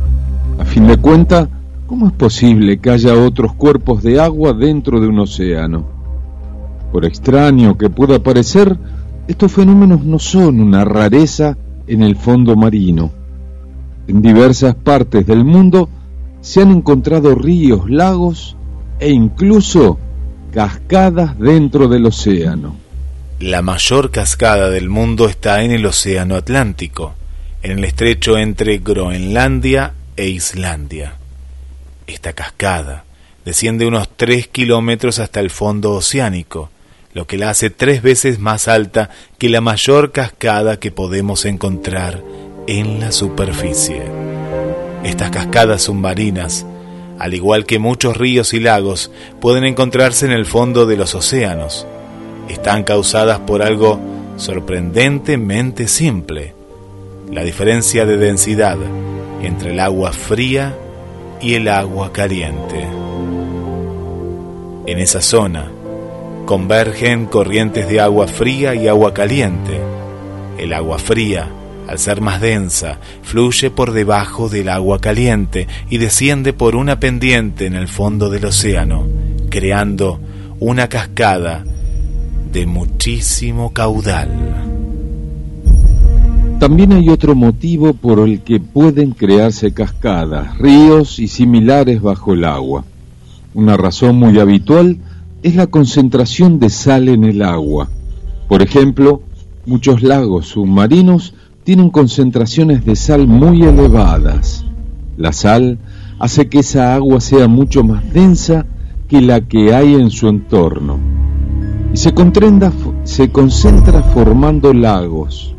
A 0.59 0.67
fin 0.67 0.87
de 0.87 0.99
cuentas, 0.99 1.49
¿cómo 1.87 2.09
es 2.09 2.13
posible 2.13 2.79
que 2.79 2.91
haya 2.91 3.15
otros 3.15 3.55
cuerpos 3.55 4.03
de 4.03 4.21
agua 4.21 4.53
dentro 4.53 5.01
de 5.01 5.09
un 5.09 5.21
océano? 5.21 5.89
Por 6.93 7.07
extraño 7.07 7.79
que 7.79 7.89
pueda 7.89 8.19
parecer, 8.19 8.77
estos 9.27 9.51
fenómenos 9.51 10.05
no 10.05 10.19
son 10.19 10.61
una 10.61 10.85
rareza 10.85 11.57
en 11.87 12.03
el 12.03 12.17
fondo 12.17 12.55
marino 12.55 13.19
en 14.11 14.23
diversas 14.23 14.75
partes 14.75 15.25
del 15.25 15.45
mundo 15.45 15.89
se 16.41 16.61
han 16.61 16.73
encontrado 16.73 17.37
ríos, 17.37 17.89
lagos 17.89 18.57
e 18.99 19.11
incluso 19.11 19.99
cascadas 20.53 21.39
dentro 21.39 21.87
del 21.87 22.07
océano. 22.07 22.75
La 23.39 23.63
mayor 23.63 24.11
cascada 24.11 24.69
del 24.69 24.89
mundo 24.89 25.29
está 25.29 25.63
en 25.63 25.71
el 25.71 25.87
Océano 25.87 26.35
Atlántico, 26.35 27.15
en 27.63 27.79
el 27.79 27.85
estrecho 27.85 28.39
entre 28.39 28.79
Groenlandia 28.79 29.95
e 30.17 30.29
Islandia. 30.29 31.15
Esta 32.07 32.33
cascada 32.33 33.05
desciende 33.45 33.87
unos 33.87 34.09
3 34.17 34.49
kilómetros 34.49 35.19
hasta 35.19 35.41
el 35.41 35.51
fondo 35.51 35.93
oceánico, 35.93 36.71
lo 37.13 37.27
que 37.27 37.39
la 37.39 37.51
hace 37.51 37.71
tres 37.71 38.03
veces 38.03 38.39
más 38.39 38.69
alta 38.69 39.11
que 39.39 39.49
la 39.49 39.61
mayor 39.61 40.13
cascada 40.13 40.79
que 40.79 40.93
podemos 40.93 41.45
encontrar 41.45 42.23
en 42.67 43.01
la 43.01 43.11
superficie. 43.11 44.03
Estas 45.03 45.31
cascadas 45.31 45.83
submarinas, 45.83 46.65
al 47.19 47.35
igual 47.35 47.67
que 47.67 47.79
muchos 47.79 48.17
ríos 48.17 48.55
y 48.55 48.61
lagos, 48.61 49.11
pueden 49.41 49.65
encontrarse 49.65 50.27
en 50.27 50.33
el 50.33 50.47
fondo 50.47 50.87
de 50.87 50.97
los 50.97 51.15
océanos. 51.15 51.87
Están 52.49 52.85
causadas 52.85 53.41
por 53.41 53.63
algo 53.63 54.01
sorprendentemente 54.37 55.89
simple, 55.89 56.55
la 57.33 57.45
diferencia 57.45 58.07
de 58.07 58.17
densidad 58.17 58.79
entre 59.43 59.73
el 59.73 59.81
agua 59.81 60.13
fría 60.13 60.77
y 61.41 61.55
el 61.55 61.69
agua 61.69 62.13
caliente. 62.13 62.87
En 64.87 64.99
esa 64.99 65.21
zona 65.21 65.71
convergen 66.47 67.27
corrientes 67.27 67.89
de 67.89 68.01
agua 68.01 68.27
fría 68.27 68.75
y 68.75 68.89
agua 68.89 69.15
caliente. 69.15 69.81
El 70.59 70.73
agua 70.73 70.99
fría 70.99 71.49
al 71.91 71.99
ser 71.99 72.21
más 72.21 72.41
densa, 72.41 72.99
fluye 73.23 73.69
por 73.71 73.93
debajo 73.93 74.49
del 74.49 74.69
agua 74.69 75.01
caliente 75.01 75.67
y 75.89 75.99
desciende 75.99 76.53
por 76.53 76.77
una 76.77 77.01
pendiente 77.01 77.67
en 77.67 77.75
el 77.75 77.89
fondo 77.89 78.31
del 78.31 78.45
océano, 78.45 79.09
creando 79.51 80.21
una 80.61 80.89
cascada 80.89 81.65
de 82.53 82.67
muchísimo 82.67 83.73
caudal. 83.73 84.60
También 86.61 86.93
hay 86.93 87.09
otro 87.09 87.35
motivo 87.35 87.95
por 87.95 88.19
el 88.21 88.43
que 88.43 88.61
pueden 88.61 89.13
crearse 89.13 89.73
cascadas, 89.73 90.59
ríos 90.59 91.19
y 91.19 91.27
similares 91.27 92.03
bajo 92.03 92.35
el 92.35 92.45
agua. 92.45 92.85
Una 93.55 93.79
razón 93.79 94.17
muy 94.17 94.39
habitual 94.39 94.99
es 95.43 95.57
la 95.57 95.69
concentración 95.69 96.61
de 96.61 96.69
sal 96.69 97.09
en 97.09 97.25
el 97.25 97.41
agua. 97.41 97.89
Por 98.47 98.61
ejemplo, 98.61 99.23
muchos 99.65 100.03
lagos 100.03 100.49
submarinos 100.49 101.33
tienen 101.65 101.89
concentraciones 101.89 102.85
de 102.85 102.95
sal 102.95 103.27
muy 103.27 103.63
elevadas. 103.63 104.67
La 105.17 105.33
sal 105.33 105.79
hace 106.19 106.51
que 106.51 106.59
esa 106.59 106.95
agua 106.95 107.23
sea 107.23 107.49
mucho 107.49 107.85
más 107.85 108.13
densa 108.13 108.67
que 109.09 109.23
la 109.23 109.41
que 109.41 109.73
hay 109.75 109.95
en 109.95 110.11
su 110.11 110.29
entorno 110.29 110.99
y 111.95 111.97
se, 111.97 112.13
concentra 113.33 114.03
formando 114.03 114.75
lagos. 114.75 115.57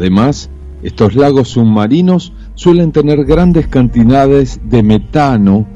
Además, 0.00 0.48
estos 0.82 1.14
lagos 1.14 1.48
submarinos 1.48 2.32
suelen 2.54 2.90
tener 2.90 3.26
grandes 3.26 3.66
cantidades 3.66 4.58
de 4.64 4.82
metano 4.82 5.66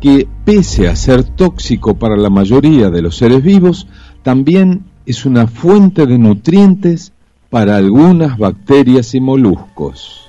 que, 0.00 0.26
pese 0.44 0.88
a 0.88 0.96
ser 0.96 1.22
tóxico 1.22 1.94
para 1.94 2.16
la 2.16 2.28
mayoría 2.28 2.90
de 2.90 3.02
los 3.02 3.16
seres 3.16 3.44
vivos, 3.44 3.86
también 4.24 4.86
es 5.06 5.24
una 5.26 5.46
fuente 5.46 6.06
de 6.06 6.18
nutrientes 6.18 7.12
para 7.48 7.76
algunas 7.76 8.36
bacterias 8.36 9.14
y 9.14 9.20
moluscos. 9.20 10.28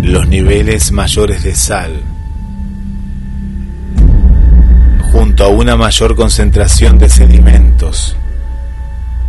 Los 0.00 0.28
niveles 0.28 0.92
mayores 0.92 1.42
de 1.42 1.56
sal, 1.56 1.90
junto 5.12 5.44
a 5.44 5.48
una 5.48 5.76
mayor 5.76 6.16
concentración 6.16 6.98
de 6.98 7.10
sedimentos, 7.10 8.16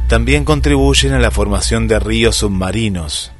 también 0.07 0.45
contribuyen 0.45 1.11
a 1.11 1.19
la 1.19 1.29
formación 1.29 1.89
de 1.89 1.99
ríos 1.99 2.37
submarinos, 2.37 3.33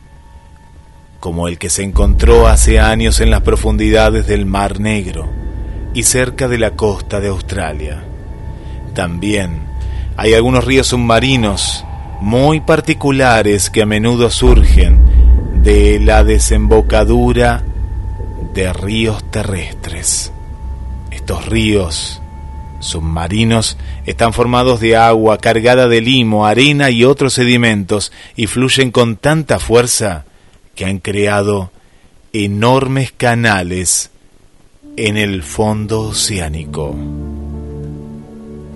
como 1.21 1.47
el 1.47 1.57
que 1.57 1.69
se 1.69 1.83
encontró 1.83 2.47
hace 2.47 2.81
años 2.81 3.21
en 3.21 3.29
las 3.29 3.41
profundidades 3.41 4.27
del 4.27 4.45
Mar 4.45 4.81
Negro 4.81 5.29
y 5.93 6.03
cerca 6.03 6.49
de 6.49 6.57
la 6.57 6.71
costa 6.71 7.21
de 7.21 7.29
Australia. 7.29 8.03
También 8.93 9.61
hay 10.17 10.33
algunos 10.33 10.65
ríos 10.65 10.87
submarinos 10.87 11.85
muy 12.19 12.59
particulares 12.59 13.69
que 13.69 13.83
a 13.83 13.85
menudo 13.85 14.29
surgen 14.29 14.99
de 15.63 15.97
la 16.01 16.25
desembocadura 16.25 17.63
de 18.53 18.73
ríos 18.73 19.23
terrestres. 19.31 20.33
Estos 21.09 21.45
ríos 21.45 22.19
submarinos 22.84 23.77
están 24.05 24.34
formados 24.34 24.79
de 24.79 24.95
agua 24.95 25.38
cargada 25.38 25.88
de 25.88 26.01
limo, 26.01 26.45
arena 26.45 26.89
y 26.89 27.03
otros 27.03 27.34
sedimentos 27.34 28.11
y 28.36 28.47
fluyen 28.47 28.91
con 28.91 29.15
tanta 29.15 29.59
fuerza 29.59 30.25
que 30.75 30.86
han 30.86 30.99
creado 30.99 31.71
enormes 32.34 33.11
canales 33.11 34.11
en 34.97 35.17
el 35.17 35.43
fondo 35.43 36.01
oceánico. 36.09 36.95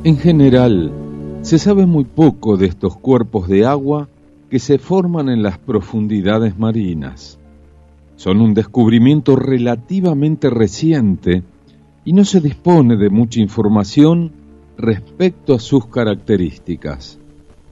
En 0.03 0.17
general, 0.17 0.91
se 1.41 1.59
sabe 1.59 1.85
muy 1.85 2.05
poco 2.05 2.57
de 2.57 2.67
estos 2.67 2.97
cuerpos 2.97 3.47
de 3.47 3.65
agua 3.65 4.07
que 4.49 4.59
se 4.59 4.77
forman 4.79 5.29
en 5.29 5.43
las 5.43 5.57
profundidades 5.57 6.57
marinas. 6.57 7.37
Son 8.15 8.41
un 8.41 8.53
descubrimiento 8.53 9.35
relativamente 9.35 10.49
reciente 10.49 11.43
y 12.07 12.13
no 12.13 12.23
se 12.23 12.39
dispone 12.39 12.95
de 12.95 13.09
mucha 13.09 13.41
información 13.41 14.31
respecto 14.77 15.53
a 15.53 15.59
sus 15.59 15.87
características, 15.87 17.19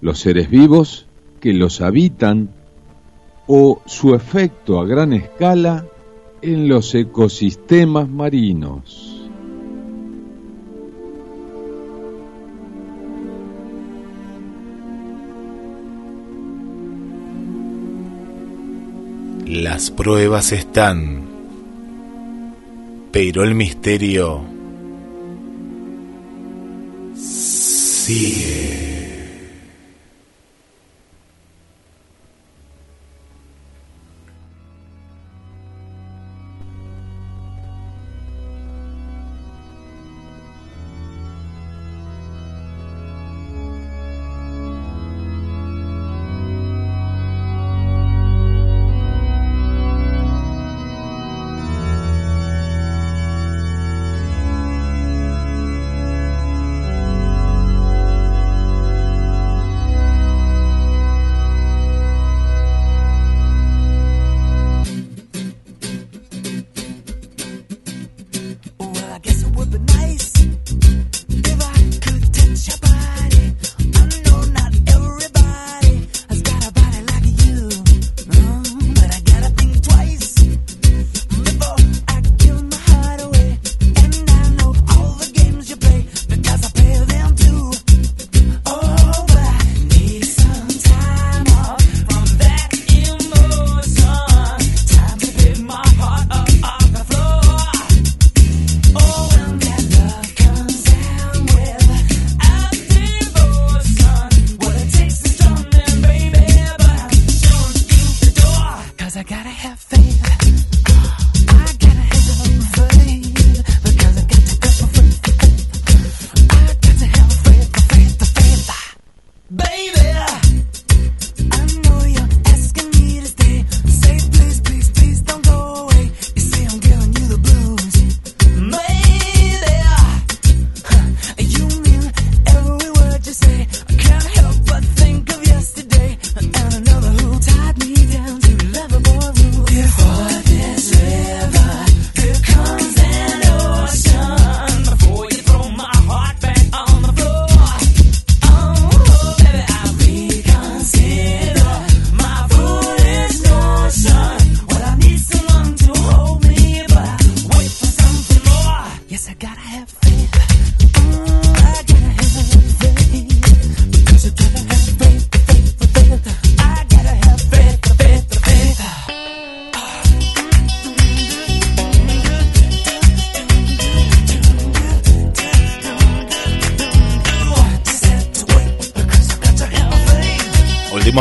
los 0.01 0.19
seres 0.19 0.49
vivos 0.49 1.07
que 1.39 1.53
los 1.53 1.79
habitan 1.79 2.49
o 3.47 3.81
su 3.85 4.13
efecto 4.13 4.81
a 4.81 4.85
gran 4.85 5.13
escala 5.13 5.85
en 6.41 6.67
los 6.67 6.93
ecosistemas 6.95 8.09
marinos. 8.09 9.25
Las 19.47 19.91
pruebas 19.91 20.51
están, 20.51 21.34
pero 23.15 23.45
el 23.45 23.55
misterio 23.55 24.43
sigue. 27.15 28.94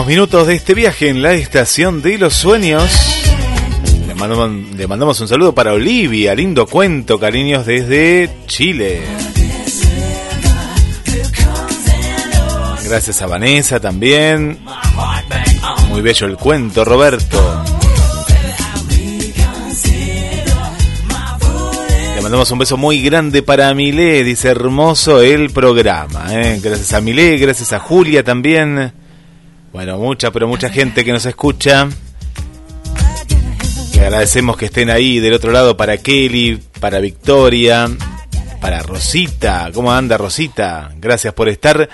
Minutos 0.06 0.46
de 0.46 0.54
este 0.54 0.74
viaje 0.74 1.08
en 1.08 1.22
la 1.22 1.32
estación 1.34 2.02
de 2.02 2.18
los 2.18 2.34
sueños. 2.34 2.90
Le 4.06 4.86
mandamos, 4.86 5.20
un 5.20 5.28
saludo 5.28 5.54
para 5.54 5.72
Olivia, 5.72 6.34
lindo 6.34 6.66
cuento, 6.66 7.18
cariños 7.18 7.64
desde 7.66 8.30
Chile. 8.46 9.02
Gracias 12.84 13.22
a 13.22 13.26
Vanessa 13.26 13.80
también. 13.80 14.58
Muy 15.88 16.00
bello 16.00 16.26
el 16.26 16.36
cuento, 16.36 16.84
Roberto. 16.84 17.64
Le 22.14 22.20
mandamos 22.20 22.50
un 22.50 22.58
beso 22.58 22.76
muy 22.76 23.02
grande 23.02 23.42
para 23.42 23.72
Milé, 23.74 24.22
dice 24.22 24.48
hermoso 24.48 25.22
el 25.22 25.50
programa. 25.50 26.26
¿eh? 26.30 26.60
Gracias 26.62 26.92
a 26.92 27.00
Milé, 27.00 27.38
gracias 27.38 27.72
a 27.72 27.78
Julia 27.78 28.22
también. 28.22 29.03
Bueno, 29.74 29.98
mucha, 29.98 30.30
pero 30.30 30.46
mucha 30.46 30.70
gente 30.70 31.04
que 31.04 31.10
nos 31.10 31.26
escucha. 31.26 31.88
Le 33.92 34.00
agradecemos 34.00 34.56
que 34.56 34.66
estén 34.66 34.88
ahí 34.88 35.18
del 35.18 35.32
otro 35.32 35.50
lado 35.50 35.76
para 35.76 35.96
Kelly, 35.96 36.62
para 36.78 37.00
Victoria, 37.00 37.88
para 38.60 38.84
Rosita. 38.84 39.68
¿Cómo 39.74 39.90
anda 39.90 40.16
Rosita? 40.16 40.92
Gracias 41.00 41.34
por 41.34 41.48
estar. 41.48 41.88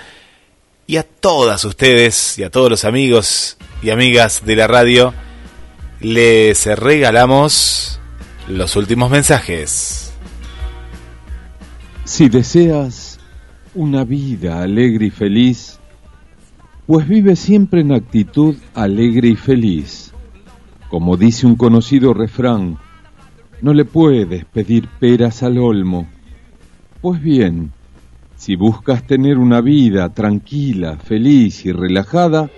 Y 0.85 0.97
a 0.97 1.03
todas 1.03 1.65
ustedes 1.65 2.37
y 2.37 2.43
a 2.43 2.51
todos 2.51 2.69
los 2.69 2.85
amigos 2.85 3.57
y 3.81 3.89
amigas 3.89 4.43
de 4.45 4.55
la 4.57 4.67
radio, 4.67 5.15
les 6.01 6.67
regalamos 6.67 7.99
los 8.47 8.75
últimos 8.75 9.09
mensajes. 9.09 10.13
Si 12.05 12.29
deseas 12.29 13.19
una 13.73 14.03
vida 14.03 14.61
alegre 14.61 15.07
y 15.07 15.09
feliz, 15.09 15.80
pues 16.91 17.07
vive 17.07 17.37
siempre 17.37 17.79
en 17.79 17.93
actitud 17.93 18.53
alegre 18.73 19.29
y 19.29 19.37
feliz. 19.37 20.11
Como 20.89 21.15
dice 21.15 21.47
un 21.47 21.55
conocido 21.55 22.13
refrán, 22.13 22.79
no 23.61 23.73
le 23.73 23.85
puedes 23.85 24.43
pedir 24.43 24.89
peras 24.99 25.41
al 25.41 25.57
olmo, 25.57 26.09
Pues 26.99 27.21
bien, 27.21 27.71
si 28.35 28.57
buscas 28.57 29.07
tener 29.07 29.37
una 29.37 29.61
vida 29.61 30.09
tranquila, 30.09 30.97
feliz 30.97 31.65
y 31.65 31.71
relajada, 31.71 32.49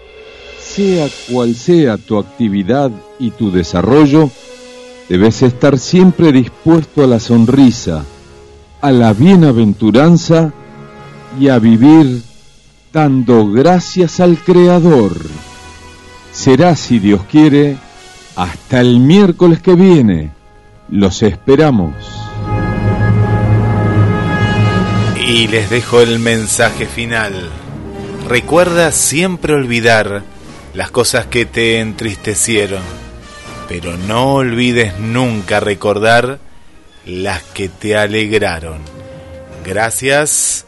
sea 0.58 1.06
cual 1.32 1.54
sea 1.54 1.98
tu 1.98 2.18
actividad 2.18 2.90
y 3.20 3.30
tu 3.30 3.52
desarrollo, 3.52 4.32
debes 5.10 5.44
estar 5.44 5.78
siempre 5.78 6.32
dispuesto 6.32 7.04
a 7.04 7.08
la 7.08 7.20
sonrisa, 7.20 8.04
a 8.82 8.92
la 8.92 9.14
bienaventuranza 9.14 10.52
y 11.40 11.50
a 11.50 11.60
vivir 11.60 12.33
dando 12.94 13.52
gracias 13.52 14.20
al 14.20 14.38
Creador. 14.38 15.18
Será, 16.32 16.76
si 16.76 17.00
Dios 17.00 17.24
quiere, 17.30 17.76
hasta 18.36 18.82
el 18.82 19.00
miércoles 19.00 19.62
que 19.62 19.74
viene. 19.74 20.32
Los 20.89 21.24
esperamos. 21.24 21.96
Y 25.26 25.48
les 25.48 25.72
dejo 25.72 26.02
el 26.02 26.20
mensaje 26.20 26.86
final. 26.86 27.50
Recuerda 28.28 28.91
siempre 28.91 29.54
olvidar 29.54 30.24
las 30.76 30.91
cosas 30.91 31.26
que 31.26 31.46
te 31.46 31.80
entristecieron, 31.80 32.84
pero 33.68 33.98
no 33.98 34.36
olvides 34.36 35.00
nunca 35.00 35.60
recordar 35.60 36.38
las 37.06 37.41
que 37.41 37.70
te 37.70 37.98
alegraron. 37.98 38.82
Gracias 39.66 40.68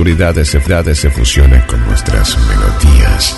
Oscuridad 0.00 0.32
se 0.94 1.10
fusionen 1.10 1.60
con 1.66 1.84
nuestras 1.84 2.34
melodías. 2.48 3.36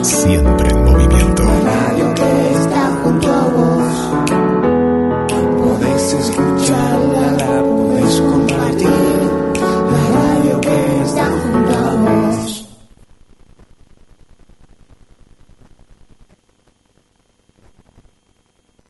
Siempre 0.03 0.69
en 0.69 0.86
faces. 6.09 6.56